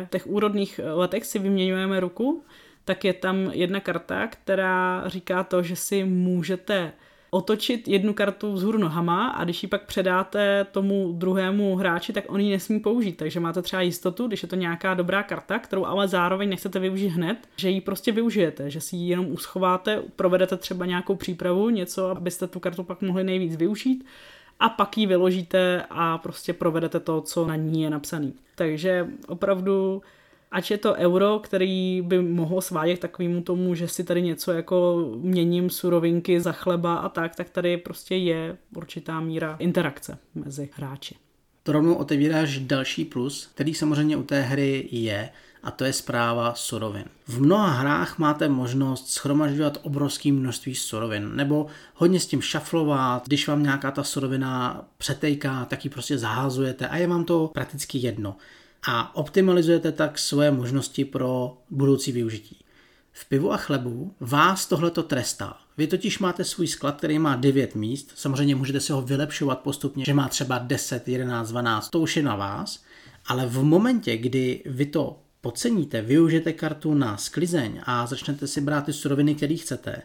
v 0.08 0.10
těch 0.10 0.28
úrodných 0.28 0.80
letech 0.94 1.26
si 1.26 1.40
vyměňujeme 1.40 2.00
ruku, 2.00 2.44
tak 2.86 3.06
je 3.06 3.14
tam 3.14 3.52
jedna 3.54 3.80
karta, 3.80 4.28
která 4.28 5.04
říká 5.08 5.44
to, 5.44 5.64
že 5.64 5.76
si 5.76 6.04
můžete 6.04 6.92
otočit 7.34 7.88
jednu 7.88 8.14
kartu 8.14 8.54
vzhůru 8.54 8.78
nohama 8.78 9.28
a 9.28 9.44
když 9.44 9.64
ji 9.64 9.70
pak 9.70 9.86
předáte 9.86 10.66
tomu 10.72 11.14
druhému 11.18 11.76
hráči, 11.76 12.14
tak 12.14 12.24
on 12.28 12.40
ji 12.40 12.52
nesmí 12.52 12.80
použít. 12.80 13.18
Takže 13.18 13.40
máte 13.40 13.62
třeba 13.62 13.82
jistotu, 13.82 14.28
když 14.28 14.44
je 14.44 14.50
to 14.50 14.56
nějaká 14.56 14.94
dobrá 14.94 15.24
karta, 15.24 15.60
kterou 15.60 15.86
ale 15.86 16.08
zároveň 16.08 16.50
nechcete 16.50 16.80
využít 16.80 17.08
hned, 17.08 17.38
že 17.56 17.70
ji 17.70 17.82
prostě 17.82 18.12
využijete, 18.12 18.70
že 18.70 18.82
si 18.82 18.96
ji 18.96 19.10
jenom 19.10 19.32
uschováte, 19.32 20.04
provedete 20.16 20.58
třeba 20.58 20.86
nějakou 20.86 21.16
přípravu, 21.16 21.70
něco, 21.70 22.10
abyste 22.10 22.48
tu 22.48 22.60
kartu 22.60 22.84
pak 22.84 23.02
mohli 23.02 23.24
nejvíc 23.24 23.56
využít 23.56 24.06
a 24.60 24.70
pak 24.70 24.98
ji 24.98 25.06
vyložíte 25.06 25.84
a 25.90 26.18
prostě 26.18 26.54
provedete 26.54 27.00
to, 27.00 27.22
co 27.22 27.48
na 27.48 27.56
ní 27.56 27.82
je 27.84 27.90
napsaný. 27.90 28.34
Takže 28.56 29.08
opravdu 29.28 30.02
ať 30.52 30.72
je 30.72 30.78
to 30.78 30.94
euro, 30.94 31.40
který 31.40 32.02
by 32.02 32.22
mohlo 32.22 32.62
svádět 32.62 33.00
takovému 33.00 33.42
tomu, 33.42 33.76
že 33.76 33.88
si 33.88 34.04
tady 34.04 34.22
něco 34.22 34.52
jako 34.52 35.10
měním 35.18 35.70
surovinky 35.70 36.42
za 36.42 36.52
chleba 36.52 36.96
a 36.96 37.10
tak, 37.10 37.36
tak 37.36 37.50
tady 37.50 37.78
prostě 37.78 38.16
je 38.16 38.58
určitá 38.76 39.20
míra 39.20 39.56
interakce 39.60 40.18
mezi 40.36 40.70
hráči. 40.74 41.16
To 41.64 41.72
rovnou 41.72 41.94
otevíráš 41.94 42.60
další 42.60 43.06
plus, 43.06 43.50
který 43.54 43.74
samozřejmě 43.74 44.18
u 44.18 44.24
té 44.24 44.42
hry 44.42 44.88
je, 44.92 45.30
a 45.64 45.72
to 45.72 45.84
je 45.84 45.94
zpráva 45.94 46.54
surovin. 46.54 47.06
V 47.28 47.42
mnoha 47.42 47.68
hrách 47.68 48.18
máte 48.18 48.50
možnost 48.50 49.10
schromažďovat 49.10 49.78
obrovské 49.82 50.32
množství 50.32 50.76
surovin, 50.76 51.36
nebo 51.36 51.68
hodně 51.96 52.20
s 52.20 52.28
tím 52.28 52.42
šaflovat, 52.42 53.28
když 53.28 53.48
vám 53.48 53.64
nějaká 53.64 53.92
ta 53.92 54.04
surovina 54.04 54.86
přetejká, 54.98 55.66
tak 55.66 55.86
ji 55.86 55.92
prostě 55.92 56.18
zaházujete 56.18 56.88
a 56.88 56.98
je 56.98 57.08
vám 57.08 57.26
to 57.26 57.48
prakticky 57.54 57.98
jedno 57.98 58.36
a 58.88 59.16
optimalizujete 59.16 59.92
tak 59.92 60.20
svoje 60.20 60.52
možnosti 60.52 61.06
pro 61.06 61.58
budoucí 61.70 62.12
využití. 62.12 62.58
V 63.12 63.30
pivu 63.30 63.54
a 63.54 63.58
chlebu 63.58 64.16
vás 64.20 64.66
tohleto 64.66 65.04
trestá. 65.04 65.58
Vy 65.78 65.88
totiž 65.88 66.20
máte 66.20 66.44
svůj 66.44 66.68
sklad, 66.68 66.98
který 66.98 67.20
má 67.20 67.36
9 67.36 67.76
míst, 67.76 68.12
samozřejmě 68.16 68.56
můžete 68.56 68.80
si 68.80 68.92
ho 68.92 69.02
vylepšovat 69.02 69.60
postupně, 69.60 70.06
že 70.06 70.14
má 70.14 70.28
třeba 70.28 70.58
10, 70.58 71.08
11, 71.08 71.50
12, 71.50 71.90
to 71.90 72.00
už 72.00 72.18
je 72.18 72.24
na 72.24 72.36
vás, 72.36 72.84
ale 73.26 73.46
v 73.46 73.64
momentě, 73.64 74.18
kdy 74.18 74.64
vy 74.66 74.86
to 74.86 75.20
podceníte, 75.42 76.02
využijete 76.02 76.54
kartu 76.54 76.94
na 76.94 77.18
sklizeň 77.18 77.82
a 77.84 78.06
začnete 78.06 78.48
si 78.48 78.62
brát 78.62 78.86
ty 78.86 78.94
suroviny, 78.94 79.36
které 79.36 79.56
chcete, 79.56 80.02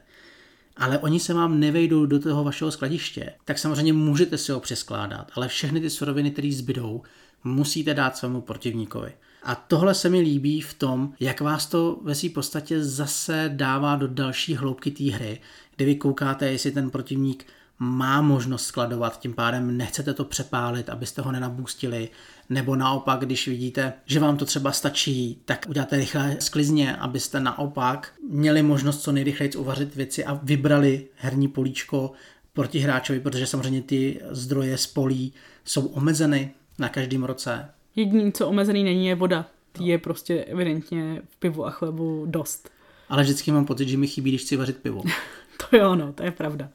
ale 0.76 0.99
oni 0.99 1.21
se 1.21 1.35
vám 1.35 1.61
nevejdou 1.61 2.06
do 2.06 2.18
toho 2.18 2.45
vašeho 2.45 2.71
skladiště, 2.71 3.33
tak 3.45 3.59
samozřejmě 3.59 3.92
můžete 3.92 4.38
si 4.38 4.52
ho 4.52 4.61
přeskládat, 4.61 5.30
ale 5.35 5.49
všechny 5.49 5.80
ty 5.80 5.90
suroviny, 5.90 6.30
které 6.30 6.52
zbydou, 6.52 7.02
musíte 7.45 7.95
dát 7.95 8.16
svému 8.16 8.40
protivníkovi. 8.40 9.12
A 9.43 9.55
tohle 9.55 9.95
se 9.95 10.09
mi 10.09 10.21
líbí 10.21 10.61
v 10.61 10.75
tom, 10.75 11.12
jak 11.21 11.40
vás 11.40 11.66
to 11.66 11.99
ve 12.02 12.14
své 12.14 12.28
podstatě 12.28 12.85
zase 12.85 13.50
dává 13.55 13.97
do 13.97 14.09
další 14.09 14.55
hloubky 14.55 14.90
té 14.90 15.05
hry, 15.05 15.40
kdy 15.76 15.85
vy 15.85 15.95
koukáte, 15.95 16.50
jestli 16.50 16.71
ten 16.71 16.90
protivník 16.90 17.47
má 17.78 18.23
možnost 18.23 18.66
skladovat, 18.66 19.21
tím 19.21 19.35
pádem 19.35 19.76
nechcete 19.76 20.14
to 20.14 20.25
přepálit, 20.25 20.88
abyste 20.88 21.23
ho 21.23 21.33
nenabůstili, 21.33 22.09
nebo 22.49 22.76
naopak, 22.76 23.21
když 23.21 23.49
vidíte, 23.49 23.93
že 24.07 24.21
vám 24.21 24.37
to 24.37 24.45
třeba 24.45 24.73
stačí, 24.73 25.40
tak 25.45 25.66
uděláte 25.69 25.97
rychle 25.97 26.37
sklizně, 26.40 26.97
abyste 26.97 27.40
naopak 27.40 28.12
měli 28.31 28.62
možnost 28.62 29.02
co 29.02 29.12
nejrychleji 29.12 29.52
uvařit 29.52 29.95
věci 29.95 30.25
a 30.25 30.40
vybrali 30.43 31.07
herní 31.16 31.49
políčko 31.49 32.12
proti 32.52 32.78
hráčovi, 32.78 33.21
protože 33.21 33.47
samozřejmě 33.47 33.83
ty 33.83 34.21
zdroje 34.31 34.78
z 34.78 34.87
polí 34.87 35.33
jsou 35.64 35.87
omezeny, 35.87 36.55
na 36.78 36.88
každém 36.88 37.25
roce. 37.25 37.68
Jedním, 37.97 38.33
co 38.33 38.49
omezený 38.49 38.85
není, 38.85 39.06
je 39.06 39.14
voda. 39.14 39.47
Tý 39.73 39.87
je 39.87 39.99
prostě 39.99 40.45
evidentně 40.45 41.23
v 41.28 41.37
pivu 41.37 41.66
a 41.66 41.71
chlebu 41.71 42.26
dost. 42.26 42.71
Ale 43.09 43.23
vždycky 43.23 43.52
mám 43.52 43.64
pocit, 43.64 43.88
že 43.88 43.97
mi 43.97 44.06
chybí, 44.06 44.30
když 44.30 44.42
chci 44.42 44.56
vařit 44.56 44.76
pivo. 44.76 45.02
to 45.71 45.76
jo, 45.76 45.95
no, 45.95 46.12
to 46.12 46.23
je 46.23 46.30
pravda. 46.30 46.68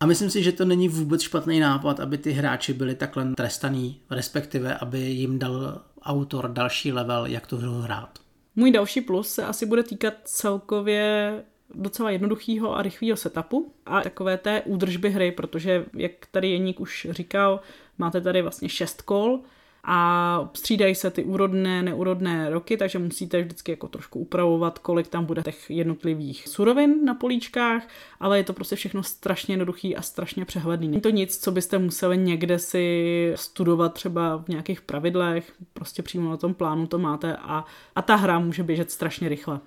A 0.00 0.06
myslím 0.06 0.30
si, 0.30 0.42
že 0.42 0.52
to 0.52 0.64
není 0.64 0.88
vůbec 0.88 1.22
špatný 1.22 1.60
nápad, 1.60 2.00
aby 2.00 2.18
ty 2.18 2.30
hráči 2.32 2.72
byli 2.72 2.94
takhle 2.94 3.34
trestaný, 3.34 4.00
respektive 4.10 4.74
aby 4.74 4.98
jim 4.98 5.38
dal 5.38 5.82
autor 6.02 6.48
další 6.48 6.92
level, 6.92 7.26
jak 7.26 7.46
tu 7.46 7.56
hru 7.56 7.72
hrát. 7.72 8.18
Můj 8.56 8.70
další 8.70 9.00
plus 9.00 9.28
se 9.28 9.44
asi 9.44 9.66
bude 9.66 9.82
týkat 9.82 10.14
celkově 10.24 11.32
docela 11.74 12.10
jednoduchého 12.10 12.76
a 12.76 12.82
rychlého 12.82 13.16
setupu 13.16 13.72
a 13.86 14.00
takové 14.00 14.38
té 14.38 14.62
údržby 14.62 15.10
hry, 15.10 15.32
protože 15.32 15.84
jak 15.94 16.12
tady 16.30 16.50
Jeník 16.50 16.80
už 16.80 17.06
říkal, 17.10 17.60
máte 17.98 18.20
tady 18.20 18.42
vlastně 18.42 18.68
šest 18.68 19.02
kol 19.02 19.40
a 19.84 20.50
střídají 20.54 20.94
se 20.94 21.10
ty 21.10 21.24
úrodné, 21.24 21.82
neúrodné 21.82 22.50
roky, 22.50 22.76
takže 22.76 22.98
musíte 22.98 23.42
vždycky 23.42 23.72
jako 23.72 23.88
trošku 23.88 24.18
upravovat, 24.18 24.78
kolik 24.78 25.08
tam 25.08 25.24
bude 25.24 25.42
těch 25.42 25.70
jednotlivých 25.70 26.48
surovin 26.48 27.04
na 27.04 27.14
políčkách, 27.14 27.88
ale 28.20 28.38
je 28.38 28.44
to 28.44 28.52
prostě 28.52 28.76
všechno 28.76 29.02
strašně 29.02 29.52
jednoduchý 29.52 29.96
a 29.96 30.02
strašně 30.02 30.44
přehledný. 30.44 30.88
Není 30.88 31.00
to 31.00 31.10
nic, 31.10 31.38
co 31.38 31.50
byste 31.50 31.78
museli 31.78 32.18
někde 32.18 32.58
si 32.58 33.32
studovat 33.36 33.94
třeba 33.94 34.36
v 34.36 34.48
nějakých 34.48 34.80
pravidlech, 34.80 35.52
prostě 35.72 36.02
přímo 36.02 36.30
na 36.30 36.36
tom 36.36 36.54
plánu 36.54 36.86
to 36.86 36.98
máte 36.98 37.36
a, 37.36 37.64
a 37.94 38.02
ta 38.02 38.16
hra 38.16 38.38
může 38.38 38.62
běžet 38.62 38.90
strašně 38.90 39.28
rychle. 39.28 39.60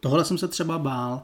Tohle 0.00 0.24
jsem 0.24 0.38
se 0.38 0.48
třeba 0.48 0.78
bál. 0.78 1.22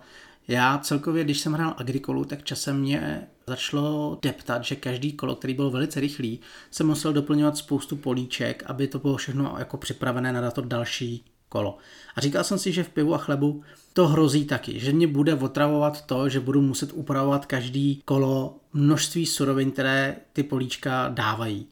Já 0.49 0.79
celkově, 0.79 1.25
když 1.25 1.41
jsem 1.41 1.53
hrál 1.53 1.75
Agrikolu, 1.79 2.25
tak 2.25 2.45
časem 2.45 2.81
mě 2.81 3.29
začalo 3.47 4.19
deptat, 4.23 4.65
že 4.65 4.77
každý 4.77 5.13
kolo, 5.13 5.35
který 5.35 5.55
byl 5.55 5.71
velice 5.71 6.01
rychlý, 6.01 6.41
se 6.71 6.85
musel 6.85 7.13
doplňovat 7.13 7.57
spoustu 7.57 7.97
políček, 7.97 8.63
aby 8.67 8.87
to 8.87 8.99
bylo 8.99 9.17
všechno 9.17 9.55
jako 9.59 9.77
připravené 9.77 10.33
na 10.33 10.51
to 10.51 10.61
další 10.63 11.25
kolo. 11.49 11.79
A 12.17 12.21
říkal 12.21 12.45
jsem 12.45 12.59
si, 12.59 12.73
že 12.73 12.85
v 12.85 12.89
pivu 12.89 13.15
a 13.15 13.19
chlebu 13.19 13.63
to 13.93 14.09
hrozí 14.09 14.45
taky, 14.45 14.81
že 14.81 14.93
mě 14.93 15.07
bude 15.07 15.35
otravovat 15.35 16.07
to, 16.07 16.29
že 16.29 16.41
budu 16.41 16.63
muset 16.63 16.91
upravovat 16.93 17.47
každý 17.47 18.03
kolo 18.05 18.57
množství 18.73 19.27
surovin, 19.27 19.71
které 19.71 20.17
ty 20.33 20.43
políčka 20.43 21.09
dávají 21.09 21.67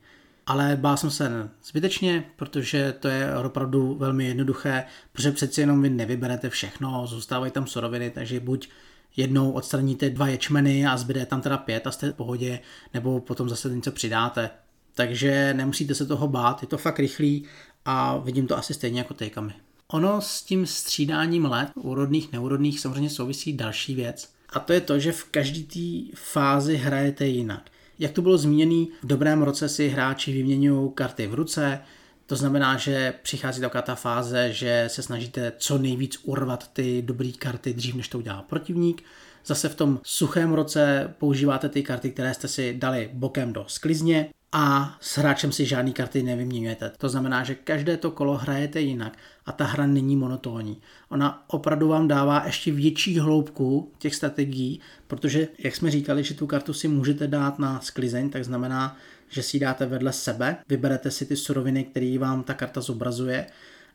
ale 0.46 0.76
bál 0.76 0.96
jsem 0.96 1.10
se 1.10 1.48
zbytečně, 1.64 2.24
protože 2.36 2.94
to 3.00 3.08
je 3.08 3.36
opravdu 3.36 3.94
velmi 3.94 4.26
jednoduché, 4.26 4.84
protože 5.12 5.32
přeci 5.32 5.60
jenom 5.60 5.82
vy 5.82 5.90
nevyberete 5.90 6.50
všechno, 6.50 7.06
zůstávají 7.06 7.52
tam 7.52 7.66
suroviny, 7.66 8.10
takže 8.10 8.40
buď 8.40 8.68
jednou 9.16 9.50
odstraníte 9.50 10.10
dva 10.10 10.28
ječmeny 10.28 10.86
a 10.86 10.96
zbyde 10.96 11.26
tam 11.26 11.40
teda 11.40 11.56
pět 11.56 11.86
a 11.86 11.90
jste 11.90 12.10
v 12.10 12.14
pohodě, 12.14 12.60
nebo 12.94 13.20
potom 13.20 13.48
zase 13.48 13.68
něco 13.68 13.92
přidáte. 13.92 14.50
Takže 14.94 15.54
nemusíte 15.54 15.94
se 15.94 16.06
toho 16.06 16.28
bát, 16.28 16.62
je 16.62 16.68
to 16.68 16.78
fakt 16.78 16.98
rychlý 16.98 17.44
a 17.84 18.16
vidím 18.16 18.46
to 18.46 18.58
asi 18.58 18.74
stejně 18.74 18.98
jako 18.98 19.14
tejkami. 19.14 19.54
Ono 19.88 20.20
s 20.20 20.42
tím 20.42 20.66
střídáním 20.66 21.44
let, 21.44 21.68
úrodných, 21.74 22.32
neúrodných, 22.32 22.80
samozřejmě 22.80 23.10
souvisí 23.10 23.52
další 23.52 23.94
věc. 23.94 24.32
A 24.52 24.60
to 24.60 24.72
je 24.72 24.80
to, 24.80 24.98
že 24.98 25.12
v 25.12 25.24
každé 25.24 25.62
té 25.62 26.16
fázi 26.16 26.76
hrajete 26.76 27.26
jinak. 27.26 27.70
Jak 27.98 28.12
to 28.12 28.22
bylo 28.22 28.38
zmíněné, 28.38 28.86
v 29.02 29.06
dobrém 29.06 29.42
roce 29.42 29.68
si 29.68 29.88
hráči 29.88 30.32
vyměňují 30.32 30.90
karty 30.94 31.26
v 31.26 31.34
ruce, 31.34 31.80
to 32.26 32.36
znamená, 32.36 32.76
že 32.76 33.14
přichází 33.22 33.60
taková 33.60 33.82
ta 33.82 33.94
fáze, 33.94 34.52
že 34.52 34.84
se 34.86 35.02
snažíte 35.02 35.52
co 35.58 35.78
nejvíc 35.78 36.18
urvat 36.22 36.70
ty 36.72 37.02
dobré 37.02 37.32
karty 37.38 37.74
dřív, 37.74 37.94
než 37.94 38.08
to 38.08 38.18
udělá 38.18 38.42
protivník. 38.42 39.02
Zase 39.46 39.68
v 39.68 39.74
tom 39.74 40.00
suchém 40.02 40.52
roce 40.52 41.14
používáte 41.18 41.68
ty 41.68 41.82
karty, 41.82 42.10
které 42.10 42.34
jste 42.34 42.48
si 42.48 42.74
dali 42.74 43.10
bokem 43.12 43.52
do 43.52 43.64
sklizně 43.68 44.28
a 44.58 44.96
s 45.00 45.18
hráčem 45.18 45.52
si 45.52 45.66
žádný 45.66 45.92
karty 45.92 46.22
nevyměňujete. 46.22 46.92
To 46.98 47.08
znamená, 47.08 47.44
že 47.44 47.54
každé 47.54 47.96
to 47.96 48.10
kolo 48.10 48.36
hrajete 48.36 48.80
jinak 48.80 49.18
a 49.46 49.52
ta 49.52 49.64
hra 49.64 49.86
není 49.86 50.16
monotónní. 50.16 50.80
Ona 51.08 51.44
opravdu 51.46 51.88
vám 51.88 52.08
dává 52.08 52.42
ještě 52.46 52.72
větší 52.72 53.18
hloubku 53.18 53.92
těch 53.98 54.14
strategií, 54.14 54.80
protože, 55.06 55.48
jak 55.58 55.76
jsme 55.76 55.90
říkali, 55.90 56.24
že 56.24 56.34
tu 56.34 56.46
kartu 56.46 56.72
si 56.72 56.88
můžete 56.88 57.26
dát 57.26 57.58
na 57.58 57.80
sklizeň, 57.80 58.30
tak 58.30 58.44
znamená, 58.44 58.96
že 59.28 59.42
si 59.42 59.56
ji 59.56 59.60
dáte 59.60 59.86
vedle 59.86 60.12
sebe, 60.12 60.56
vyberete 60.68 61.10
si 61.10 61.26
ty 61.26 61.36
suroviny, 61.36 61.84
které 61.84 62.18
vám 62.18 62.42
ta 62.42 62.54
karta 62.54 62.80
zobrazuje 62.80 63.46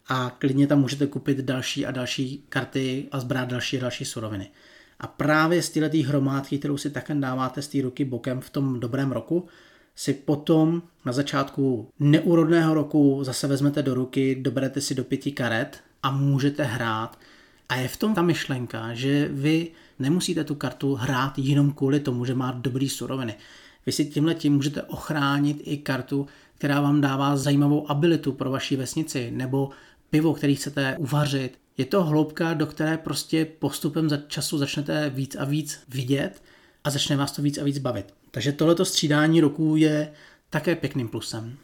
a 0.07 0.35
klidně 0.39 0.67
tam 0.67 0.79
můžete 0.79 1.07
koupit 1.07 1.37
další 1.37 1.85
a 1.85 1.91
další 1.91 2.45
karty 2.49 3.07
a 3.11 3.19
zbrát 3.19 3.49
další 3.49 3.77
a 3.77 3.81
další 3.81 4.05
suroviny. 4.05 4.51
A 4.99 5.07
právě 5.07 5.61
z 5.61 5.69
této 5.69 5.97
hromádky, 5.97 6.59
kterou 6.59 6.77
si 6.77 6.89
také 6.89 7.15
dáváte 7.15 7.61
z 7.61 7.67
té 7.67 7.81
ruky 7.81 8.05
bokem 8.05 8.41
v 8.41 8.49
tom 8.49 8.79
dobrém 8.79 9.11
roku, 9.11 9.47
si 9.95 10.13
potom 10.13 10.81
na 11.05 11.11
začátku 11.11 11.89
neúrodného 11.99 12.73
roku 12.73 13.23
zase 13.23 13.47
vezmete 13.47 13.83
do 13.83 13.93
ruky, 13.93 14.35
doberete 14.35 14.81
si 14.81 14.95
do 14.95 15.03
pěti 15.03 15.31
karet 15.31 15.79
a 16.03 16.11
můžete 16.11 16.63
hrát. 16.63 17.19
A 17.69 17.75
je 17.75 17.87
v 17.87 17.97
tom 17.97 18.13
ta 18.13 18.21
myšlenka, 18.21 18.93
že 18.93 19.27
vy 19.31 19.71
nemusíte 19.99 20.43
tu 20.43 20.55
kartu 20.55 20.95
hrát 20.95 21.33
jenom 21.37 21.71
kvůli 21.71 21.99
tomu, 21.99 22.25
že 22.25 22.33
má 22.33 22.51
dobrý 22.51 22.89
suroviny. 22.89 23.35
Vy 23.85 23.91
si 23.91 24.05
tímhle 24.05 24.35
tím 24.35 24.53
můžete 24.53 24.83
ochránit 24.83 25.61
i 25.63 25.77
kartu, 25.77 26.27
která 26.55 26.81
vám 26.81 27.01
dává 27.01 27.37
zajímavou 27.37 27.91
abilitu 27.91 28.31
pro 28.31 28.51
vaši 28.51 28.75
vesnici, 28.75 29.31
nebo 29.31 29.69
pivo, 30.09 30.33
který 30.33 30.55
chcete 30.55 30.97
uvařit. 30.99 31.59
Je 31.77 31.85
to 31.85 32.03
hloubka, 32.03 32.53
do 32.53 32.65
které 32.65 32.97
prostě 32.97 33.45
postupem 33.45 34.09
za 34.09 34.17
času 34.17 34.57
začnete 34.57 35.09
víc 35.09 35.35
a 35.35 35.45
víc 35.45 35.79
vidět 35.89 36.43
a 36.83 36.89
začne 36.89 37.15
vás 37.15 37.31
to 37.31 37.41
víc 37.41 37.57
a 37.57 37.63
víc 37.63 37.77
bavit. 37.77 38.13
Takže 38.31 38.51
tohleto 38.51 38.85
střídání 38.85 39.41
roků 39.41 39.75
je 39.75 40.13
také 40.49 40.75
pěkným 40.75 41.07
plusem. 41.07 41.57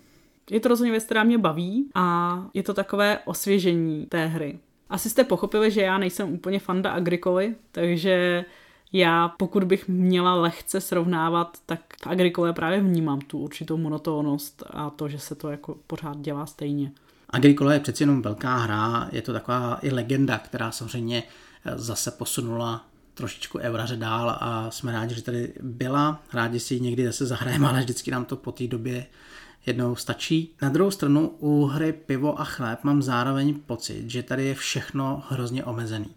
Je 0.50 0.60
to 0.60 0.70
rozhodně 0.70 0.92
věc, 0.92 1.04
která 1.04 1.24
mě 1.24 1.38
baví 1.38 1.90
a 1.96 2.40
je 2.54 2.64
to 2.64 2.74
takové 2.74 3.20
osvěžení 3.26 4.06
té 4.06 4.26
hry. 4.26 4.60
Asi 4.90 5.10
jste 5.10 5.24
pochopili, 5.24 5.72
že 5.72 5.82
já 5.82 5.98
nejsem 5.98 6.34
úplně 6.34 6.60
fanda 6.60 6.92
Agrikoly, 6.92 7.56
takže 7.72 8.46
Já, 8.94 9.28
pokud 9.28 9.64
bych 9.64 9.88
měla 9.88 10.36
lehce 10.36 10.82
srovnávat, 10.82 11.58
tak 11.66 11.80
v 12.04 12.08
agrikole 12.08 12.54
právě 12.54 12.82
vnímám 12.82 13.22
tu 13.22 13.40
určitou 13.40 13.78
monotónnost 13.78 14.64
a 14.70 14.90
to, 14.90 15.10
že 15.10 15.20
se 15.20 15.36
to 15.36 15.50
jako 15.50 15.78
pořád 15.88 16.18
dělá 16.18 16.46
stejně. 16.46 16.92
Agricola 17.30 17.74
je 17.74 17.80
přeci 17.80 18.04
jenom 18.04 18.22
velká 18.22 18.56
hra, 18.56 19.10
je 19.12 19.22
to 19.22 19.34
taková 19.34 19.80
i 19.82 19.92
legenda, 19.92 20.38
která 20.38 20.72
samozřejmě 20.72 21.24
zase 21.76 22.12
posunula 22.12 22.86
trošičku 23.18 23.60
Euraře 23.60 23.96
dál 23.96 24.38
a 24.40 24.72
jsme 24.72 24.92
rádi, 24.92 25.16
že 25.16 25.22
tady 25.22 25.54
byla. 25.62 26.24
Rádi 26.34 26.60
si 26.60 26.74
ji 26.74 26.80
někdy 26.80 27.06
zase 27.06 27.26
zahrajeme, 27.26 27.68
ale 27.68 27.80
vždycky 27.80 28.12
nám 28.12 28.26
to 28.26 28.36
po 28.36 28.52
té 28.52 28.68
době 28.68 29.06
jednou 29.66 29.96
stačí. 29.96 30.56
Na 30.62 30.70
druhou 30.70 30.92
stranu 30.92 31.28
u 31.40 31.66
hry 31.66 31.94
pivo 31.94 32.42
a 32.42 32.44
chléb 32.44 32.84
mám 32.84 33.02
zároveň 33.02 33.54
pocit, 33.66 34.10
že 34.10 34.24
tady 34.24 34.46
je 34.46 34.56
všechno 34.56 35.24
hrozně 35.30 35.64
omezený. 35.64 36.16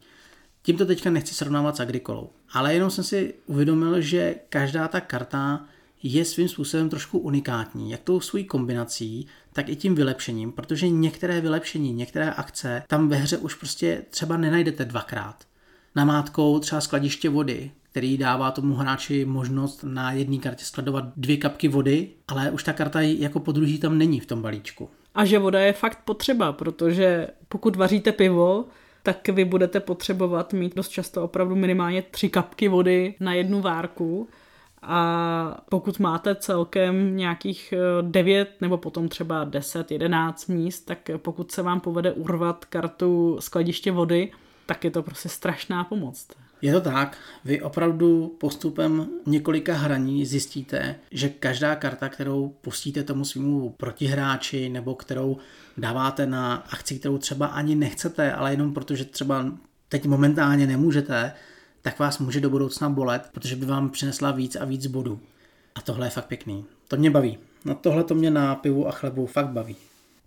Tímto 0.62 0.87
teďka 0.87 1.11
nechci 1.11 1.35
srovnávat 1.35 1.76
s 1.76 1.80
Agrikolou, 1.80 2.30
ale 2.52 2.75
jenom 2.75 2.90
jsem 2.90 3.04
si 3.04 3.35
uvědomil, 3.47 4.00
že 4.00 4.35
každá 4.49 4.88
ta 4.88 5.00
karta 5.00 5.64
je 6.02 6.25
svým 6.25 6.49
způsobem 6.49 6.88
trošku 6.88 7.19
unikátní, 7.19 7.90
jak 7.90 8.00
tou 8.00 8.21
svojí 8.21 8.45
kombinací, 8.45 9.26
tak 9.52 9.69
i 9.69 9.76
tím 9.76 9.95
vylepšením, 9.95 10.52
protože 10.52 10.88
některé 10.88 11.40
vylepšení, 11.40 11.92
některé 11.92 12.30
akce 12.30 12.83
tam 12.87 13.09
ve 13.09 13.16
hře 13.16 13.37
už 13.37 13.54
prostě 13.54 14.02
třeba 14.11 14.37
nenajdete 14.37 14.85
dvakrát. 14.85 15.50
Namátkou 15.94 16.59
třeba 16.59 16.80
skladiště 16.80 17.28
vody, 17.28 17.70
který 17.90 18.18
dává 18.18 18.50
tomu 18.50 18.75
hráči 18.75 19.25
možnost 19.25 19.85
na 19.85 20.12
jedné 20.12 20.38
kartě 20.38 20.64
skladovat 20.64 21.04
dvě 21.16 21.37
kapky 21.37 21.68
vody, 21.68 22.09
ale 22.28 22.50
už 22.50 22.64
ta 22.64 22.73
karta 22.73 23.00
jako 23.00 23.40
po 23.40 23.52
druhý 23.52 23.78
tam 23.78 23.99
není 23.99 24.20
v 24.20 24.26
tom 24.26 24.42
balíčku. 24.42 24.90
A 25.14 25.25
že 25.25 25.38
voda 25.38 25.61
je 25.61 25.73
fakt 25.73 25.99
potřeba, 26.04 26.52
protože 26.52 27.28
pokud 27.49 27.76
vaříte 27.76 28.12
pivo, 28.12 28.64
tak 29.02 29.28
vy 29.28 29.44
budete 29.44 29.80
potřebovat 29.80 30.52
mít 30.52 30.76
dost 30.76 30.88
často 30.88 31.25
opravdu 31.25 31.56
minimálně 31.56 32.02
tři 32.02 32.28
kapky 32.28 32.68
vody 32.68 33.14
na 33.20 33.35
jednu 33.35 33.61
várku. 33.61 34.28
A 34.82 35.62
pokud 35.68 35.99
máte 35.99 36.35
celkem 36.35 37.16
nějakých 37.16 37.75
9 38.00 38.49
eh, 38.49 38.54
nebo 38.61 38.78
potom 38.78 39.09
třeba 39.09 39.44
10, 39.44 39.90
11 39.90 40.47
míst, 40.47 40.80
tak 40.80 41.11
pokud 41.16 41.52
se 41.52 41.62
vám 41.62 41.80
povede 41.80 42.12
urvat 42.12 42.64
kartu 42.64 43.37
skladiště 43.40 43.92
vody, 43.92 44.32
tak 44.71 44.85
je 44.85 44.91
to 44.91 45.03
prostě 45.03 45.29
strašná 45.29 45.85
pomoc. 45.85 46.27
Je 46.62 46.73
to 46.73 46.81
tak, 46.81 47.19
vy 47.45 47.62
opravdu 47.62 48.37
postupem 48.41 49.09
několika 49.27 49.75
hraní 49.75 50.27
zjistíte, 50.27 50.97
že 51.11 51.29
každá 51.29 51.77
karta, 51.77 52.09
kterou 52.09 52.49
pustíte 52.61 53.03
tomu 53.03 53.25
svýmu 53.25 53.71
protihráči 53.71 54.69
nebo 54.69 54.95
kterou 54.95 55.37
dáváte 55.77 56.27
na 56.27 56.55
akci, 56.55 56.99
kterou 56.99 57.19
třeba 57.19 57.47
ani 57.47 57.75
nechcete, 57.75 58.33
ale 58.33 58.50
jenom 58.50 58.75
protože 58.75 59.05
třeba 59.05 59.47
teď 59.89 60.07
momentálně 60.07 60.67
nemůžete, 60.67 61.33
tak 61.83 61.99
vás 61.99 62.19
může 62.19 62.41
do 62.41 62.50
budoucna 62.50 62.91
bolet, 62.91 63.31
protože 63.33 63.57
by 63.57 63.67
vám 63.67 63.91
přinesla 63.91 64.31
víc 64.31 64.57
a 64.57 64.65
víc 64.65 64.87
bodů. 64.87 65.21
A 65.75 65.81
tohle 65.81 66.07
je 66.07 66.11
fakt 66.11 66.27
pěkný. 66.27 66.65
To 66.89 66.97
mě 66.97 67.11
baví. 67.11 67.39
No 67.65 67.75
tohle 67.75 68.05
to 68.05 68.15
mě 68.15 68.31
na 68.31 68.55
pivu 68.55 68.89
a 68.89 68.93
chlebu 68.93 69.27
fakt 69.27 69.49
baví 69.49 69.77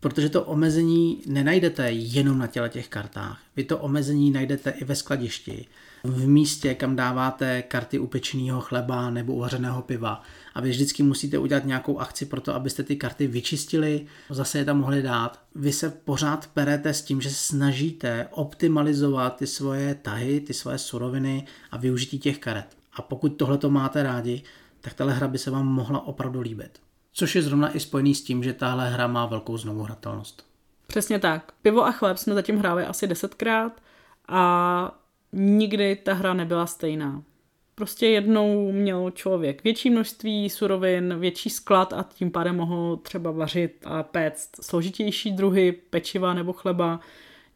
protože 0.04 0.30
to 0.30 0.44
omezení 0.44 1.22
nenajdete 1.26 1.92
jenom 1.92 2.40
na 2.40 2.48
těle 2.48 2.70
těch 2.70 2.88
kartách. 2.88 3.42
Vy 3.56 3.64
to 3.64 3.78
omezení 3.78 4.32
najdete 4.32 4.70
i 4.70 4.86
ve 4.86 4.96
skladišti, 4.96 5.66
v 6.04 6.28
místě, 6.28 6.76
kam 6.76 6.96
dáváte 6.96 7.62
karty 7.62 8.00
upečeného 8.00 8.62
chleba 8.62 9.10
nebo 9.10 9.34
uvařeného 9.34 9.82
piva. 9.82 10.24
A 10.56 10.62
vy 10.62 10.70
vždycky 10.70 11.04
musíte 11.04 11.38
udělat 11.38 11.66
nějakou 11.66 12.00
akci 12.00 12.26
pro 12.26 12.42
to, 12.42 12.56
abyste 12.56 12.84
ty 12.84 12.96
karty 12.96 13.28
vyčistili, 13.28 14.06
zase 14.30 14.58
je 14.58 14.66
tam 14.66 14.80
mohli 14.80 15.02
dát. 15.02 15.40
Vy 15.56 15.74
se 15.74 15.90
pořád 15.90 16.48
perete 16.48 16.94
s 16.94 17.02
tím, 17.02 17.22
že 17.22 17.30
snažíte 17.30 18.28
optimalizovat 18.32 19.36
ty 19.36 19.48
svoje 19.48 19.96
tahy, 19.96 20.40
ty 20.40 20.54
svoje 20.54 20.78
suroviny 20.78 21.48
a 21.72 21.78
využití 21.78 22.20
těch 22.20 22.38
karet. 22.38 22.78
A 22.94 23.02
pokud 23.02 23.30
tohle 23.30 23.58
to 23.58 23.70
máte 23.70 24.04
rádi, 24.04 24.42
tak 24.82 24.94
tahle 24.94 25.14
hra 25.14 25.28
by 25.28 25.38
se 25.38 25.52
vám 25.52 25.68
mohla 25.68 26.08
opravdu 26.08 26.42
líbit. 26.42 26.83
Což 27.13 27.36
je 27.36 27.41
zrovna 27.41 27.75
i 27.75 27.79
spojený 27.79 28.15
s 28.15 28.24
tím, 28.24 28.43
že 28.43 28.53
tahle 28.53 28.89
hra 28.89 29.08
má 29.08 29.25
velkou 29.25 29.58
znovuhratelnost. 29.58 30.46
Přesně 30.88 31.20
tak. 31.20 31.52
Pivo 31.62 31.86
a 31.86 31.91
chléb 31.91 32.17
jsme 32.17 32.34
zatím 32.34 32.58
hráli 32.58 32.86
asi 32.86 33.08
desetkrát 33.08 33.82
a 34.28 34.99
nikdy 35.34 35.95
ta 35.95 36.13
hra 36.13 36.34
nebyla 36.34 36.65
stejná. 36.65 37.23
Prostě 37.76 38.08
jednou 38.08 38.71
měl 38.71 39.12
člověk 39.12 39.63
větší 39.63 39.89
množství 39.89 40.49
surovin, 40.49 41.19
větší 41.19 41.49
sklad 41.49 41.93
a 41.93 42.06
tím 42.13 42.32
pádem 42.32 42.56
mohl 42.56 42.97
třeba 42.97 43.32
vařit 43.32 43.71
a 43.86 44.04
péct 44.04 44.49
složitější 44.62 45.32
druhy 45.32 45.71
pečiva 45.71 46.34
nebo 46.34 46.54
chleba. 46.54 46.99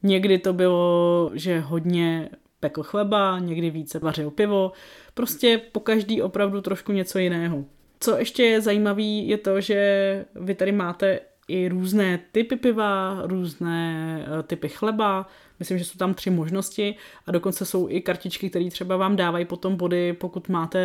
Někdy 0.02 0.38
to 0.38 0.52
bylo, 0.52 1.30
že 1.34 1.60
hodně 1.60 2.28
pekl 2.60 2.82
chleba, 2.82 3.38
někdy 3.38 3.70
více 3.70 3.98
vařil 3.98 4.30
pivo. 4.30 4.72
Prostě 5.14 5.58
po 5.72 5.80
každý 5.80 6.22
opravdu 6.22 6.60
trošku 6.60 6.92
něco 6.92 7.18
jiného. 7.18 7.64
Co 8.00 8.18
ještě 8.18 8.42
je 8.42 8.60
zajímavé, 8.60 9.02
je 9.02 9.38
to, 9.38 9.60
že 9.60 10.24
vy 10.34 10.54
tady 10.54 10.72
máte 10.72 11.20
i 11.48 11.68
různé 11.68 12.18
typy 12.32 12.56
piva, 12.56 13.22
různé 13.24 14.24
eh, 14.26 14.42
typy 14.42 14.68
chleba, 14.68 15.26
myslím, 15.58 15.78
že 15.78 15.84
jsou 15.84 15.98
tam 15.98 16.14
tři 16.14 16.30
možnosti 16.30 16.94
a 17.26 17.32
dokonce 17.32 17.64
jsou 17.64 17.88
i 17.88 18.00
kartičky, 18.00 18.50
které 18.50 18.70
třeba 18.70 18.96
vám 18.96 19.16
dávají 19.16 19.44
potom 19.44 19.76
body, 19.76 20.12
pokud 20.12 20.48
máte 20.48 20.80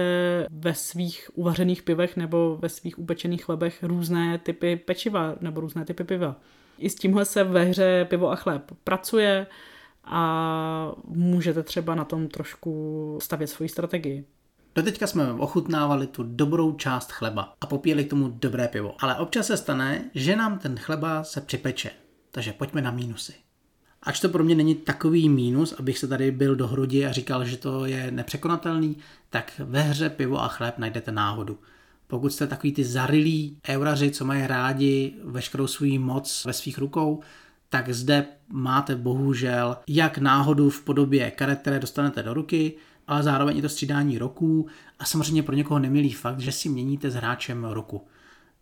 ve 0.52 0.74
svých 0.74 1.30
uvařených 1.34 1.84
pivech 1.84 2.18
nebo 2.18 2.58
ve 2.62 2.70
svých 2.70 3.00
upečených 3.00 3.44
chlebech 3.44 3.84
různé 3.84 4.38
typy 4.38 4.76
pečiva 4.76 5.36
nebo 5.42 5.62
různé 5.62 5.86
typy 5.86 6.04
piva. 6.04 6.36
I 6.78 6.90
s 6.90 6.96
tímhle 6.96 7.26
se 7.26 7.44
ve 7.44 7.64
hře 7.64 8.06
pivo 8.10 8.32
a 8.32 8.36
chléb 8.36 8.72
pracuje 8.84 9.48
a 10.04 10.92
můžete 11.06 11.64
třeba 11.64 11.96
na 11.96 12.06
tom 12.06 12.28
trošku 12.28 13.18
stavět 13.22 13.48
svoji 13.48 13.70
strategii. 13.70 14.26
Doteďka 14.76 15.08
jsme 15.08 15.34
ochutnávali 15.34 16.08
tu 16.08 16.24
dobrou 16.24 16.74
část 16.74 17.12
chleba 17.12 17.54
a 17.62 17.66
popíjeli 17.66 18.06
k 18.06 18.10
tomu 18.10 18.28
dobré 18.28 18.68
pivo. 18.68 18.96
Ale 19.00 19.16
občas 19.16 19.48
se 19.48 19.58
stane, 19.58 20.10
že 20.16 20.36
nám 20.36 20.60
ten 20.60 20.78
chleba 20.80 21.24
se 21.24 21.42
připeče. 21.42 21.92
Takže 22.32 22.54
pojďme 22.54 22.82
na 22.82 22.92
mínusy. 22.92 23.34
Ač 24.04 24.20
to 24.20 24.30
pro 24.30 24.44
mě 24.44 24.56
není 24.56 24.76
takový 24.76 25.30
mínus, 25.30 25.74
abych 25.80 25.98
se 25.98 26.08
tady 26.08 26.32
byl 26.32 26.56
do 26.56 26.68
hrudi 26.68 27.06
a 27.06 27.12
říkal, 27.12 27.46
že 27.46 27.58
to 27.58 27.86
je 27.86 28.12
nepřekonatelný, 28.12 28.98
tak 29.30 29.52
ve 29.60 29.82
hře 29.82 30.10
pivo 30.10 30.42
a 30.42 30.48
chléb 30.48 30.78
najdete 30.78 31.12
náhodu. 31.12 31.60
Pokud 32.08 32.34
jste 32.34 32.48
takový 32.48 32.74
ty 32.74 32.84
zarilí 32.84 33.58
euraři, 33.70 34.12
co 34.12 34.26
mají 34.26 34.48
rádi 34.48 35.14
veškerou 35.24 35.68
svou 35.68 36.00
moc 36.00 36.46
ve 36.46 36.54
svých 36.54 36.78
rukou, 36.78 37.22
tak 37.70 37.90
zde 37.90 38.26
máte 38.50 38.96
bohužel 38.96 39.78
jak 39.88 40.18
náhodu 40.18 40.70
v 40.70 40.82
podobě 40.82 41.32
karet, 41.32 41.60
které 41.60 41.80
dostanete 41.80 42.24
do 42.24 42.34
ruky, 42.34 42.74
ale 43.08 43.24
zároveň 43.24 43.58
i 43.58 43.62
to 43.62 43.70
střídání 43.70 44.18
roků 44.18 44.68
a 45.00 45.06
samozřejmě 45.06 45.44
pro 45.44 45.56
někoho 45.56 45.80
nemilý 45.80 46.12
fakt, 46.12 46.40
že 46.40 46.52
si 46.52 46.70
měníte 46.70 47.12
s 47.12 47.16
hráčem 47.16 47.64
roku. 47.64 48.08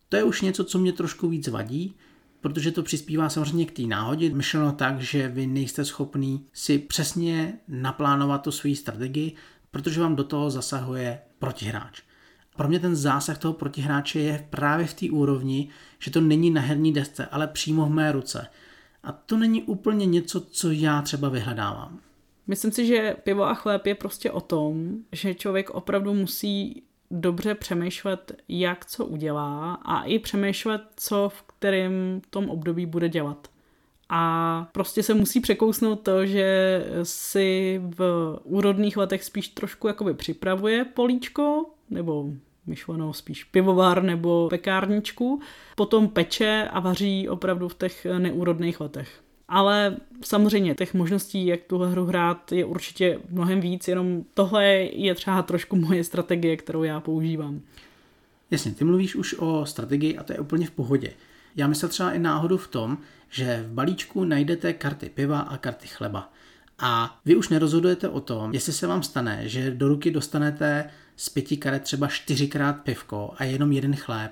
To 0.09 0.17
je 0.17 0.23
už 0.23 0.41
něco, 0.41 0.63
co 0.63 0.79
mě 0.79 0.91
trošku 0.91 1.29
víc 1.29 1.47
vadí, 1.47 1.95
protože 2.41 2.71
to 2.71 2.83
přispívá 2.83 3.29
samozřejmě 3.29 3.65
k 3.65 3.71
té 3.71 3.81
náhodě, 3.81 4.29
myšleno 4.29 4.71
tak, 4.71 5.01
že 5.01 5.27
vy 5.27 5.47
nejste 5.47 5.85
schopný 5.85 6.45
si 6.53 6.79
přesně 6.79 7.53
naplánovat 7.67 8.41
tu 8.41 8.51
svoji 8.51 8.75
strategii, 8.75 9.35
protože 9.71 10.01
vám 10.01 10.15
do 10.15 10.23
toho 10.23 10.49
zasahuje 10.49 11.19
protihráč. 11.39 12.01
Pro 12.55 12.67
mě 12.67 12.79
ten 12.79 12.95
zásah 12.95 13.37
toho 13.37 13.53
protihráče 13.53 14.19
je 14.19 14.47
právě 14.49 14.87
v 14.87 14.93
té 14.93 15.09
úrovni, 15.09 15.69
že 15.99 16.11
to 16.11 16.21
není 16.21 16.49
na 16.49 16.61
herní 16.61 16.93
desce, 16.93 17.25
ale 17.25 17.47
přímo 17.47 17.85
v 17.85 17.89
mé 17.89 18.11
ruce. 18.11 18.47
A 19.03 19.11
to 19.11 19.37
není 19.37 19.63
úplně 19.63 20.05
něco, 20.05 20.41
co 20.41 20.71
já 20.71 21.01
třeba 21.01 21.29
vyhledávám. 21.29 21.99
Myslím 22.51 22.71
si, 22.71 22.85
že 22.85 23.15
pivo 23.23 23.43
a 23.43 23.53
chléb 23.53 23.85
je 23.85 23.95
prostě 23.95 24.31
o 24.31 24.41
tom, 24.41 24.91
že 25.11 25.35
člověk 25.35 25.69
opravdu 25.69 26.13
musí 26.13 26.83
dobře 27.11 27.55
přemýšlet, 27.55 28.31
jak 28.49 28.85
co 28.85 29.05
udělá 29.05 29.73
a 29.73 30.03
i 30.03 30.19
přemýšlet, 30.19 30.81
co 30.95 31.29
v 31.29 31.41
kterém 31.41 32.21
tom 32.29 32.49
období 32.49 32.85
bude 32.85 33.09
dělat. 33.09 33.47
A 34.09 34.69
prostě 34.71 35.03
se 35.03 35.13
musí 35.13 35.39
překousnout 35.39 36.01
to, 36.01 36.25
že 36.25 36.83
si 37.03 37.81
v 37.97 38.39
úrodných 38.43 38.97
letech 38.97 39.23
spíš 39.23 39.47
trošku 39.47 39.87
jakoby 39.87 40.13
připravuje 40.13 40.85
políčko, 40.85 41.65
nebo 41.89 42.25
myšleno 42.65 43.13
spíš 43.13 43.43
pivovar 43.43 44.03
nebo 44.03 44.47
pekárničku, 44.49 45.41
potom 45.75 46.09
peče 46.09 46.67
a 46.71 46.79
vaří 46.79 47.29
opravdu 47.29 47.67
v 47.67 47.75
těch 47.75 48.07
neúrodných 48.17 48.79
letech. 48.79 49.21
Ale 49.53 49.97
samozřejmě 50.21 50.75
těch 50.75 50.93
možností, 50.93 51.45
jak 51.45 51.59
tuhle 51.67 51.91
hru 51.91 52.05
hrát, 52.05 52.51
je 52.51 52.65
určitě 52.65 53.19
mnohem 53.29 53.61
víc, 53.61 53.87
jenom 53.87 54.23
tohle 54.33 54.65
je 54.93 55.15
třeba 55.15 55.41
trošku 55.41 55.75
moje 55.75 56.03
strategie, 56.03 56.57
kterou 56.57 56.83
já 56.83 56.99
používám. 56.99 57.61
Jasně, 58.51 58.71
ty 58.71 58.83
mluvíš 58.83 59.15
už 59.15 59.35
o 59.39 59.65
strategii 59.65 60.17
a 60.17 60.23
to 60.23 60.33
je 60.33 60.39
úplně 60.39 60.67
v 60.67 60.71
pohodě. 60.71 61.13
Já 61.55 61.67
myslím 61.67 61.89
třeba 61.89 62.11
i 62.11 62.19
náhodu 62.19 62.57
v 62.57 62.67
tom, 62.67 62.97
že 63.29 63.65
v 63.67 63.73
balíčku 63.73 64.23
najdete 64.23 64.73
karty 64.73 65.09
piva 65.09 65.39
a 65.39 65.57
karty 65.57 65.87
chleba. 65.87 66.33
A 66.79 67.19
vy 67.25 67.35
už 67.35 67.49
nerozhodujete 67.49 68.09
o 68.09 68.19
tom, 68.19 68.53
jestli 68.53 68.73
se 68.73 68.87
vám 68.87 69.03
stane, 69.03 69.41
že 69.43 69.71
do 69.71 69.87
ruky 69.87 70.11
dostanete 70.11 70.89
z 71.15 71.29
pěti 71.29 71.57
karet 71.57 71.83
třeba 71.83 72.07
čtyřikrát 72.07 72.73
pivko 72.73 73.33
a 73.37 73.43
jenom 73.43 73.71
jeden 73.71 73.95
chléb, 73.95 74.31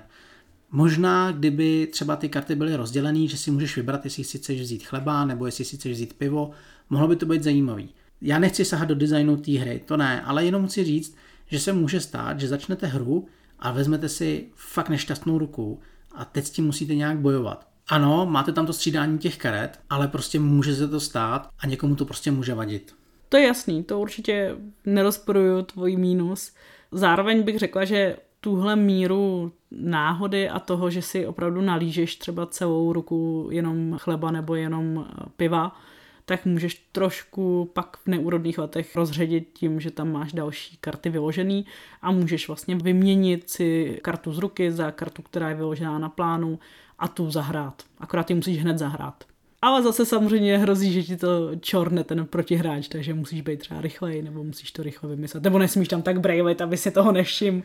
Možná, 0.72 1.32
kdyby 1.32 1.88
třeba 1.92 2.16
ty 2.16 2.28
karty 2.28 2.54
byly 2.54 2.76
rozdělené, 2.76 3.26
že 3.26 3.36
si 3.36 3.50
můžeš 3.50 3.76
vybrat, 3.76 4.04
jestli 4.04 4.24
si 4.24 4.38
chceš 4.38 4.60
vzít 4.60 4.86
chleba 4.86 5.24
nebo 5.24 5.46
jestli 5.46 5.64
si 5.64 5.76
chceš 5.76 5.92
vzít 5.92 6.14
pivo, 6.14 6.50
mohlo 6.90 7.08
by 7.08 7.16
to 7.16 7.26
být 7.26 7.42
zajímavý. 7.42 7.88
Já 8.20 8.38
nechci 8.38 8.64
sahat 8.64 8.88
do 8.88 8.94
designu 8.94 9.36
té 9.36 9.52
hry, 9.52 9.82
to 9.84 9.96
ne, 9.96 10.22
ale 10.22 10.44
jenom 10.44 10.66
chci 10.66 10.84
říct, 10.84 11.16
že 11.46 11.60
se 11.60 11.72
může 11.72 12.00
stát, 12.00 12.40
že 12.40 12.48
začnete 12.48 12.86
hru 12.86 13.26
a 13.58 13.72
vezmete 13.72 14.08
si 14.08 14.48
fakt 14.54 14.88
nešťastnou 14.88 15.38
ruku 15.38 15.80
a 16.14 16.24
teď 16.24 16.44
s 16.44 16.50
tím 16.50 16.66
musíte 16.66 16.94
nějak 16.94 17.18
bojovat. 17.18 17.68
Ano, 17.88 18.26
máte 18.26 18.52
tam 18.52 18.66
to 18.66 18.72
střídání 18.72 19.18
těch 19.18 19.36
karet, 19.36 19.80
ale 19.90 20.08
prostě 20.08 20.38
může 20.38 20.74
se 20.74 20.88
to 20.88 21.00
stát 21.00 21.48
a 21.58 21.66
někomu 21.66 21.96
to 21.96 22.04
prostě 22.04 22.30
může 22.30 22.54
vadit. 22.54 22.94
To 23.28 23.36
je 23.36 23.46
jasný, 23.46 23.84
to 23.84 24.00
určitě 24.00 24.56
nerozporuju 24.86 25.62
tvůj 25.62 25.96
mínus. 25.96 26.52
Zároveň 26.92 27.42
bych 27.42 27.58
řekla, 27.58 27.84
že 27.84 28.16
tuhle 28.40 28.76
míru 28.76 29.52
náhody 29.70 30.48
a 30.48 30.58
toho, 30.58 30.90
že 30.90 31.02
si 31.02 31.26
opravdu 31.26 31.60
nalížeš 31.60 32.16
třeba 32.16 32.46
celou 32.46 32.92
ruku 32.92 33.48
jenom 33.52 33.98
chleba 33.98 34.30
nebo 34.30 34.54
jenom 34.54 35.06
piva, 35.36 35.76
tak 36.24 36.44
můžeš 36.44 36.86
trošku 36.92 37.70
pak 37.72 37.96
v 37.96 38.06
neúrodných 38.06 38.58
letech 38.58 38.96
rozředit 38.96 39.48
tím, 39.52 39.80
že 39.80 39.90
tam 39.90 40.12
máš 40.12 40.32
další 40.32 40.76
karty 40.76 41.10
vyložený 41.10 41.66
a 42.02 42.10
můžeš 42.10 42.48
vlastně 42.48 42.76
vyměnit 42.76 43.50
si 43.50 43.98
kartu 44.02 44.32
z 44.32 44.38
ruky 44.38 44.72
za 44.72 44.90
kartu, 44.90 45.22
která 45.22 45.48
je 45.48 45.54
vyložená 45.54 45.98
na 45.98 46.08
plánu 46.08 46.58
a 46.98 47.08
tu 47.08 47.30
zahrát. 47.30 47.82
Akorát 47.98 48.30
ji 48.30 48.36
musíš 48.36 48.62
hned 48.62 48.78
zahrát. 48.78 49.24
Ale 49.62 49.82
zase 49.82 50.06
samozřejmě 50.06 50.58
hrozí, 50.58 50.92
že 50.92 51.02
ti 51.02 51.16
to 51.16 51.50
čorne 51.60 52.04
ten 52.04 52.26
protihráč, 52.26 52.88
takže 52.88 53.14
musíš 53.14 53.40
být 53.40 53.60
třeba 53.60 53.80
rychlej, 53.80 54.22
nebo 54.22 54.44
musíš 54.44 54.72
to 54.72 54.82
rychle 54.82 55.10
vymyslet. 55.10 55.42
Nebo 55.42 55.58
nesmíš 55.58 55.88
tam 55.88 56.02
tak 56.02 56.20
brejlit, 56.20 56.60
aby 56.60 56.76
si 56.76 56.90
toho 56.90 57.12
nevšim 57.12 57.62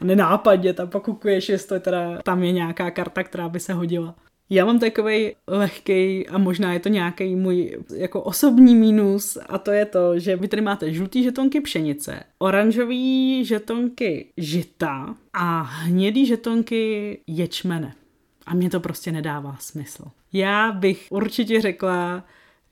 nenápadně 0.00 0.72
tam 0.72 0.88
pokukuješ, 0.88 1.48
jestli 1.48 1.80
teda 1.80 2.22
tam 2.22 2.42
je 2.42 2.52
nějaká 2.52 2.90
karta, 2.90 3.22
která 3.22 3.48
by 3.48 3.60
se 3.60 3.72
hodila. 3.72 4.14
Já 4.50 4.64
mám 4.64 4.78
takový 4.78 5.32
lehký 5.46 6.28
a 6.28 6.38
možná 6.38 6.72
je 6.72 6.80
to 6.80 6.88
nějaký 6.88 7.36
můj 7.36 7.78
jako 7.96 8.22
osobní 8.22 8.74
mínus 8.74 9.38
a 9.48 9.58
to 9.58 9.70
je 9.70 9.84
to, 9.84 10.18
že 10.18 10.36
vy 10.36 10.48
tady 10.48 10.62
máte 10.62 10.92
žlutý 10.92 11.22
žetonky 11.22 11.60
pšenice, 11.60 12.22
oranžový 12.38 13.44
žetonky 13.44 14.32
žita 14.36 15.14
a 15.32 15.62
hnědý 15.62 16.26
žetonky 16.26 17.18
ječmene. 17.26 17.94
A 18.46 18.54
mě 18.54 18.70
to 18.70 18.80
prostě 18.80 19.12
nedává 19.12 19.56
smysl. 19.60 20.04
Já 20.34 20.72
bych 20.72 21.06
určitě 21.10 21.60
řekla, 21.60 22.24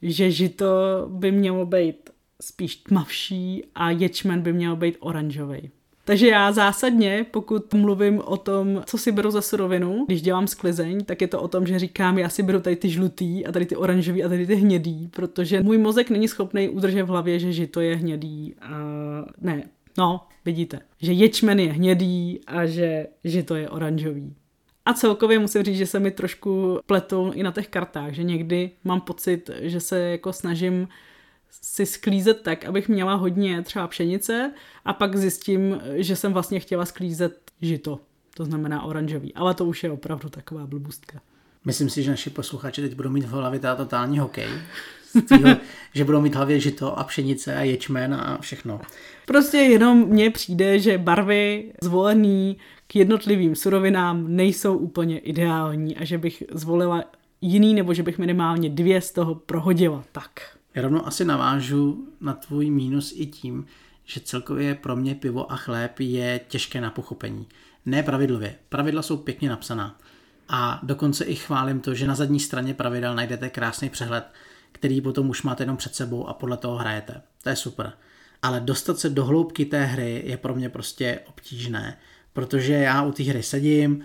že 0.03 0.31
žito 0.31 0.67
by 1.09 1.33
mělo 1.33 1.67
být 1.67 2.11
spíš 2.41 2.77
tmavší 2.77 3.65
a 3.75 3.91
ječmen 3.91 4.41
by 4.41 4.53
měl 4.53 4.77
být 4.77 4.97
oranžový. 5.01 5.71
Takže 6.05 6.29
já 6.29 6.53
zásadně, 6.53 7.27
pokud 7.31 7.75
mluvím 7.75 8.21
o 8.25 8.37
tom, 8.37 8.83
co 8.87 8.99
si 8.99 9.13
beru 9.13 9.31
za 9.31 9.43
surovinu, 9.43 10.05
když 10.07 10.23
dělám 10.23 10.47
sklizeň, 10.47 11.05
tak 11.05 11.21
je 11.21 11.29
to 11.29 11.43
o 11.43 11.49
tom, 11.49 11.67
že 11.67 11.79
říkám, 11.79 12.19
já 12.19 12.29
si 12.29 12.43
beru 12.43 12.61
tady 12.61 12.77
ty 12.77 12.89
žlutý 12.89 13.47
a 13.47 13.53
tady 13.53 13.67
ty 13.67 13.77
oranžový 13.77 14.25
a 14.25 14.29
tady 14.29 14.47
ty 14.47 14.55
hnědý, 14.55 15.09
protože 15.09 15.63
můj 15.63 15.79
mozek 15.79 16.11
není 16.11 16.29
schopný 16.29 16.69
udržet 16.69 17.03
v 17.03 17.09
hlavě, 17.09 17.39
že 17.39 17.53
žito 17.53 17.81
je 17.81 17.97
hnědý. 17.97 18.55
A 18.61 18.77
ne, 19.41 19.63
no, 19.99 20.21
vidíte, 20.45 20.81
že 21.03 21.13
ječmen 21.13 21.61
je 21.61 21.73
hnědý 21.73 22.41
a 22.47 22.67
že 22.67 23.07
žito 23.25 23.55
je 23.55 23.69
oranžový. 23.69 24.35
A 24.87 24.95
celkově 24.95 25.39
musím 25.39 25.63
říct, 25.63 25.77
že 25.77 25.87
se 25.87 26.01
mi 26.01 26.11
trošku 26.11 26.81
pletou 26.87 27.33
i 27.33 27.43
na 27.43 27.53
těch 27.53 27.69
kartách, 27.69 28.13
že 28.13 28.23
někdy 28.23 28.71
mám 28.85 29.01
pocit, 29.01 29.51
že 29.61 29.81
se 29.81 30.01
jako 30.01 30.33
snažím 30.33 30.89
si 31.51 31.87
sklízet 31.87 32.43
tak, 32.43 32.65
abych 32.65 32.89
měla 32.89 33.15
hodně 33.15 33.63
třeba 33.63 33.89
pšenice 33.89 34.53
a 34.85 34.93
pak 34.93 35.17
zjistím, 35.17 35.81
že 35.95 36.17
jsem 36.17 36.33
vlastně 36.33 36.61
chtěla 36.61 36.85
sklízet 36.85 37.51
žito, 37.63 38.01
to 38.35 38.45
znamená 38.45 38.83
oranžový. 38.83 39.35
Ale 39.35 39.55
to 39.55 39.65
už 39.65 39.85
je 39.85 39.91
opravdu 39.91 40.29
taková 40.29 40.67
blbůstka. 40.67 41.21
Myslím 41.65 41.91
si, 41.91 42.03
že 42.03 42.11
naši 42.11 42.31
posluchači 42.31 42.83
teď 42.83 42.95
budou 42.95 43.11
mít 43.11 43.25
v 43.25 43.29
hlavě 43.29 43.61
ta 43.61 43.75
totální 43.75 44.19
hokej. 44.19 44.49
Týho, 45.29 45.57
že 45.95 46.05
budou 46.05 46.21
mít 46.21 46.33
v 46.33 46.37
hlavě 46.37 46.61
žito 46.61 46.99
a 46.99 47.05
pšenice 47.05 47.57
a 47.57 47.63
ječmen 47.63 48.15
a 48.15 48.39
všechno. 48.41 48.81
Prostě 49.27 49.57
jenom 49.57 50.09
mně 50.09 50.31
přijde, 50.31 50.79
že 50.79 50.99
barvy 50.99 51.73
zvolený 51.83 52.57
jednotlivým 52.97 53.57
surovinám 53.57 54.37
nejsou 54.37 54.77
úplně 54.77 55.19
ideální 55.19 55.97
a 55.97 56.05
že 56.05 56.19
bych 56.19 56.43
zvolila 56.53 57.05
jiný 57.41 57.75
nebo 57.75 57.95
že 57.95 58.03
bych 58.03 58.19
minimálně 58.19 58.71
dvě 58.71 59.01
z 59.01 59.13
toho 59.13 59.35
prohodila. 59.35 60.05
Tak. 60.13 60.31
Já 60.75 60.83
rovnou 60.83 61.07
asi 61.07 61.25
navážu 61.25 62.09
na 62.21 62.33
tvůj 62.33 62.71
mínus 62.71 63.13
i 63.17 63.27
tím, 63.27 63.67
že 64.05 64.21
celkově 64.21 64.75
pro 64.75 64.97
mě 64.97 65.15
pivo 65.15 65.53
a 65.53 65.57
chléb 65.57 66.01
je 66.01 66.41
těžké 66.49 66.81
na 66.81 66.91
pochopení. 66.91 67.47
Ne 67.87 68.03
pravidlově. 68.03 68.55
Pravidla 68.69 69.03
jsou 69.03 69.17
pěkně 69.17 69.49
napsaná. 69.49 69.99
A 70.49 70.81
dokonce 70.83 71.25
i 71.25 71.35
chválím 71.35 71.81
to, 71.81 71.95
že 71.95 72.07
na 72.07 72.15
zadní 72.15 72.41
straně 72.41 72.75
pravidel 72.75 73.15
najdete 73.15 73.51
krásný 73.51 73.89
přehled, 73.89 74.25
který 74.73 75.01
potom 75.01 75.31
už 75.31 75.43
máte 75.43 75.63
jenom 75.63 75.77
před 75.77 75.95
sebou 75.95 76.27
a 76.27 76.35
podle 76.35 76.57
toho 76.57 76.77
hrajete. 76.77 77.23
To 77.43 77.49
je 77.49 77.57
super. 77.57 77.93
Ale 78.43 78.61
dostat 78.61 78.99
se 78.99 79.11
do 79.11 79.25
hloubky 79.25 79.65
té 79.65 79.85
hry 79.85 80.23
je 80.27 80.37
pro 80.37 80.55
mě 80.55 80.69
prostě 80.69 81.21
obtížné, 81.29 81.99
protože 82.33 82.73
já 82.73 83.03
u 83.03 83.13
té 83.13 83.23
hry 83.23 83.43
sedím, 83.43 84.05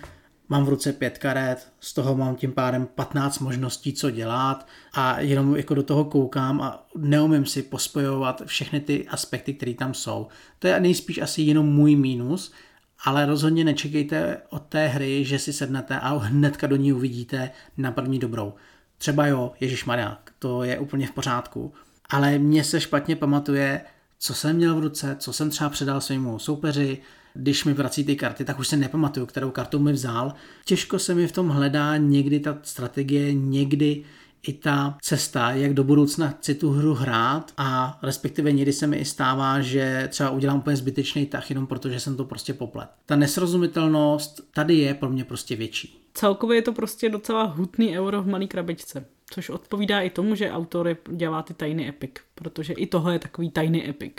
mám 0.50 0.66
v 0.66 0.70
ruce 0.70 0.94
pět 0.94 1.18
karet, 1.18 1.68
z 1.80 1.94
toho 1.94 2.16
mám 2.16 2.36
tím 2.36 2.52
pádem 2.52 2.88
15 2.96 3.40
možností, 3.40 3.94
co 3.94 4.12
dělat 4.12 4.68
a 4.94 5.20
jenom 5.20 5.56
jako 5.56 5.74
do 5.74 5.84
toho 5.84 6.06
koukám 6.06 6.62
a 6.62 6.88
neumím 6.98 7.46
si 7.46 7.63
pospojovat 7.63 8.42
všechny 8.46 8.80
ty 8.80 9.08
aspekty, 9.08 9.54
které 9.54 9.74
tam 9.74 9.94
jsou. 9.94 10.28
To 10.60 10.68
je 10.68 10.80
nejspíš 10.80 11.18
asi 11.18 11.42
jenom 11.42 11.66
můj 11.66 11.96
mínus, 11.96 12.52
ale 13.04 13.26
rozhodně 13.26 13.63
nečekejte 13.63 14.38
od 14.50 14.63
té 14.63 14.88
hry, 14.88 15.26
že 15.26 15.40
si 15.40 15.54
sednete 15.54 16.00
a 16.00 16.18
hnedka 16.18 16.68
do 16.68 16.76
ní 16.76 16.94
uvidíte 16.94 17.52
na 17.78 17.92
první 17.92 18.20
dobrou. 18.20 18.54
Třeba 18.98 19.28
jo, 19.28 19.52
Ježíš 19.60 19.86
Maria, 19.86 20.18
to 20.40 20.63
je 20.63 20.80
úplně 20.80 21.08
v 21.08 21.12
pořádku, 21.12 21.74
ale 22.10 22.40
mně 22.40 22.63
se 22.63 22.82
špatně 22.82 23.16
pamatuje, 23.16 23.82
co 24.20 24.34
jsem 24.34 24.56
měl 24.56 24.76
v 24.76 24.80
ruce, 24.80 25.16
co 25.20 25.34
jsem 25.34 25.50
třeba 25.50 25.70
předal 25.70 26.02
svému 26.02 26.40
soupeři, 26.40 27.02
když 27.38 27.65
mi 27.65 27.73
vrací 27.73 28.04
ty 28.04 28.15
karty, 28.15 28.45
tak 28.45 28.60
už 28.60 28.67
se 28.67 28.78
nepamatuju, 28.78 29.26
kterou 29.26 29.52
kartu 29.52 29.80
mi 29.80 29.93
vzal. 29.93 30.34
Těžko 30.65 31.00
se 31.00 31.15
mi 31.15 31.28
v 31.28 31.32
tom 31.32 31.50
hledá 31.50 31.97
někdy 31.97 32.39
ta 32.39 32.58
strategie, 32.63 33.34
někdy 33.34 34.04
i 34.47 34.54
ta 34.54 34.97
cesta, 35.02 35.52
jak 35.52 35.73
do 35.73 35.84
budoucna 35.84 36.28
chci 36.28 36.56
tu 36.56 36.69
hru 36.69 36.93
hrát 36.93 37.54
a 37.58 38.00
respektive 38.04 38.52
někdy 38.52 38.73
se 38.73 38.88
mi 38.88 38.97
i 38.97 39.06
stává, 39.06 39.62
že 39.62 40.08
třeba 40.12 40.30
udělám 40.30 40.58
úplně 40.58 40.76
zbytečný 40.76 41.26
tah 41.26 41.50
jenom 41.50 41.67
protože 41.67 42.00
jsem 42.00 42.17
to 42.17 42.26
prostě 42.26 42.54
poplet. 42.54 42.89
Ta 43.06 43.15
nesrozumitelnost 43.15 44.41
tady 44.54 44.76
je 44.76 44.93
pro 44.93 45.10
mě 45.10 45.23
prostě 45.23 45.56
větší. 45.56 46.04
Celkově 46.13 46.58
je 46.58 46.62
to 46.62 46.73
prostě 46.73 47.10
docela 47.10 47.43
hutný 47.43 48.00
euro 48.00 48.21
v 48.21 48.28
malý 48.28 48.47
krabičce. 48.47 49.06
Což 49.30 49.50
odpovídá 49.50 50.02
i 50.02 50.10
tomu, 50.10 50.36
že 50.36 50.52
autor 50.52 50.97
dělá 51.12 51.41
ty 51.41 51.54
tajný 51.54 51.88
epic, 51.88 52.12
protože 52.36 52.73
i 52.73 52.88
tohle 52.88 53.15
je 53.15 53.19
takový 53.19 53.52
tajný 53.52 53.89
epic. 53.89 54.13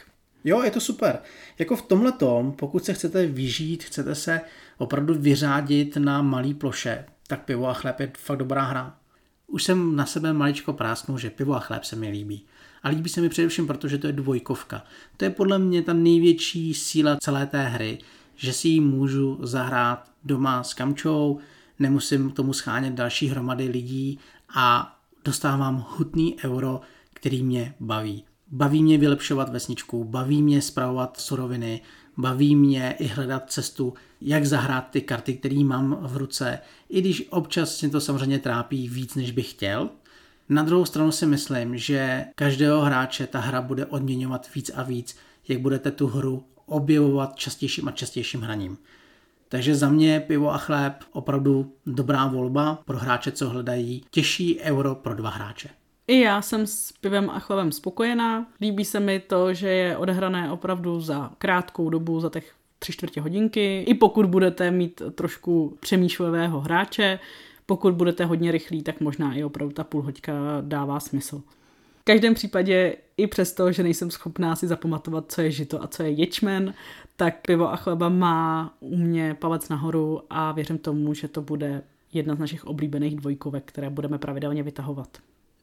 Jo, 0.49 0.63
je 0.63 0.71
to 0.71 0.81
super. 0.81 1.19
Jako 1.59 1.77
v 1.77 1.83
tomhle 1.83 2.13
tom, 2.13 2.53
pokud 2.53 2.85
se 2.85 2.95
chcete 2.95 3.27
vyžít, 3.27 3.85
chcete 3.85 4.15
se 4.15 4.41
opravdu 4.79 5.15
vyřádit 5.15 5.97
na 5.97 6.23
malý 6.23 6.55
ploše, 6.55 7.05
tak 7.27 7.45
pivo 7.45 7.69
a 7.69 7.75
chléb 7.75 8.01
je 8.01 8.13
fakt 8.19 8.39
dobrá 8.39 8.63
hra. 8.63 8.97
Už 9.47 9.65
jsem 9.65 9.97
na 9.97 10.07
sebe 10.07 10.33
maličko 10.33 10.73
prásknul, 10.73 11.19
že 11.19 11.31
pivo 11.31 11.55
a 11.55 11.61
chléb 11.61 11.85
se 11.85 11.97
mi 11.97 12.09
líbí. 12.09 12.47
A 12.83 12.89
líbí 12.89 13.09
se 13.09 13.21
mi 13.21 13.29
především, 13.29 13.67
protože 13.67 13.99
to 13.99 14.07
je 14.07 14.13
dvojkovka. 14.13 14.85
To 15.17 15.25
je 15.25 15.31
podle 15.31 15.59
mě 15.59 15.83
ta 15.83 15.93
největší 15.93 16.75
síla 16.75 17.17
celé 17.17 17.47
té 17.47 17.63
hry, 17.63 17.99
že 18.37 18.53
si 18.53 18.69
ji 18.69 18.81
můžu 18.81 19.39
zahrát 19.43 20.11
doma 20.25 20.63
s 20.63 20.75
kamčou, 20.75 21.39
nemusím 21.79 22.31
tomu 22.31 22.53
schánět 22.53 22.95
další 22.95 23.29
hromady 23.29 23.69
lidí 23.69 24.19
a 24.55 24.97
dostávám 25.25 25.87
hutný 25.89 26.37
euro, 26.45 26.81
který 27.15 27.43
mě 27.43 27.75
baví. 27.81 28.25
Baví 28.51 28.83
mě 28.83 28.99
vylepšovat 28.99 29.49
vesničku, 29.49 30.05
baví 30.05 30.43
mě 30.43 30.63
zpravovat 30.63 31.21
suroviny, 31.21 31.81
baví 32.17 32.57
mě 32.57 32.95
i 32.99 33.07
hledat 33.07 33.51
cestu, 33.51 33.95
jak 34.21 34.47
zahrát 34.47 34.91
ty 34.91 35.01
karty, 35.01 35.35
které 35.35 35.65
mám 35.65 35.99
v 36.01 36.17
ruce, 36.17 36.59
i 36.89 37.01
když 37.01 37.27
občas 37.31 37.83
mě 37.83 37.91
to 37.91 38.01
samozřejmě 38.01 38.39
trápí 38.39 38.89
víc, 38.89 39.15
než 39.15 39.31
bych 39.31 39.51
chtěl. 39.51 39.91
Na 40.49 40.63
druhou 40.63 40.85
stranu 40.85 41.13
si 41.13 41.27
myslím, 41.27 41.79
že 41.79 42.25
každého 42.35 42.81
hráče 42.81 43.27
ta 43.27 43.41
hra 43.41 43.63
bude 43.63 43.87
odměňovat 43.87 44.55
víc 44.55 44.71
a 44.75 44.83
víc, 44.83 45.17
jak 45.49 45.61
budete 45.61 45.91
tu 45.91 46.07
hru 46.07 46.45
objevovat 46.67 47.37
častějším 47.37 47.89
a 47.89 47.93
častějším 47.93 48.41
hraním. 48.41 48.79
Takže 49.49 49.75
za 49.75 49.89
mě 49.89 50.21
pivo 50.21 50.55
a 50.55 50.59
chléb 50.59 50.95
opravdu 51.13 51.73
dobrá 51.87 52.27
volba 52.27 52.83
pro 52.85 52.99
hráče, 52.99 53.33
co 53.33 53.49
hledají 53.49 54.05
těžší 54.11 54.61
euro 54.61 54.95
pro 54.95 55.15
dva 55.15 55.31
hráče. 55.31 55.69
I 56.09 56.21
já 56.21 56.43
jsem 56.43 56.67
s 56.67 56.93
pivem 56.93 57.31
a 57.31 57.39
chlebem 57.39 57.73
spokojená. 57.73 58.47
Líbí 58.61 58.85
se 58.85 59.01
mi 59.01 59.21
to, 59.21 59.55
že 59.55 59.69
je 59.69 59.97
odehrané 59.97 60.53
opravdu 60.53 61.01
za 61.01 61.31
krátkou 61.39 61.91
dobu, 61.91 62.21
za 62.21 62.31
těch 62.31 62.55
tři 62.79 62.93
čtvrtě 62.93 63.21
hodinky. 63.21 63.83
I 63.83 63.95
pokud 63.95 64.27
budete 64.27 64.71
mít 64.71 65.03
trošku 65.15 65.77
přemýšlivého 65.81 66.61
hráče, 66.61 67.19
pokud 67.67 67.95
budete 67.95 68.25
hodně 68.25 68.53
rychlí, 68.53 68.83
tak 68.83 69.01
možná 69.01 69.35
i 69.35 69.45
opravdu 69.45 69.75
ta 69.75 69.85
půl 69.85 70.03
hoďka 70.03 70.33
dává 70.61 71.01
smysl. 71.01 71.43
V 72.01 72.05
každém 72.05 72.35
případě, 72.35 72.97
i 73.17 73.27
přesto, 73.27 73.73
že 73.73 73.83
nejsem 73.83 74.11
schopná 74.11 74.57
si 74.57 74.67
zapamatovat, 74.67 75.33
co 75.33 75.43
je 75.43 75.51
žito 75.51 75.83
a 75.83 75.87
co 75.87 76.03
je 76.03 76.11
ječmen, 76.11 76.75
tak 77.17 77.47
pivo 77.47 77.73
a 77.73 77.77
chleba 77.77 78.09
má 78.09 78.75
u 78.81 78.97
mě 78.97 79.35
palec 79.35 79.69
nahoru 79.69 80.21
a 80.31 80.53
věřím 80.53 80.79
tomu, 80.79 81.15
že 81.15 81.29
to 81.29 81.43
bude 81.43 81.83
jedna 82.13 82.35
z 82.35 82.39
našich 82.39 82.65
oblíbených 82.65 83.17
dvojkovek, 83.17 83.65
které 83.65 83.91
budeme 83.91 84.19
pravidelně 84.19 84.63
vytahovat. 84.63 85.09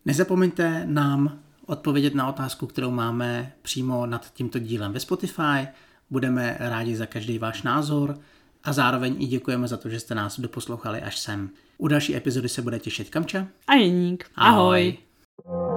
Nezapomeňte 0.06 0.86
nám 0.86 1.40
odpovědět 1.66 2.16
na 2.16 2.28
otázku, 2.28 2.68
kterou 2.68 2.92
máme 2.92 3.52
přímo 3.62 4.06
nad 4.06 4.34
tímto 4.34 4.60
dílem 4.60 4.94
ve 4.94 5.00
Spotify. 5.00 5.68
Budeme 6.10 6.56
rádi 6.60 6.96
za 6.96 7.06
každý 7.06 7.40
váš 7.40 7.64
názor 7.64 8.18
a 8.64 8.74
zároveň 8.74 9.24
i 9.24 9.26
děkujeme 9.26 9.68
za 9.68 9.78
to, 9.78 9.90
že 9.90 10.00
jste 10.00 10.16
nás 10.16 10.40
doposlouchali 10.40 11.02
až 11.02 11.20
sem. 11.20 11.50
U 11.78 11.88
další 11.88 12.16
epizody 12.16 12.50
se 12.50 12.62
bude 12.62 12.80
těšit 12.80 13.10
Kamča 13.10 13.48
a 13.68 13.74
Jeník. 13.74 14.26
Ahoj. 14.36 14.98
Ahoj. 15.46 15.75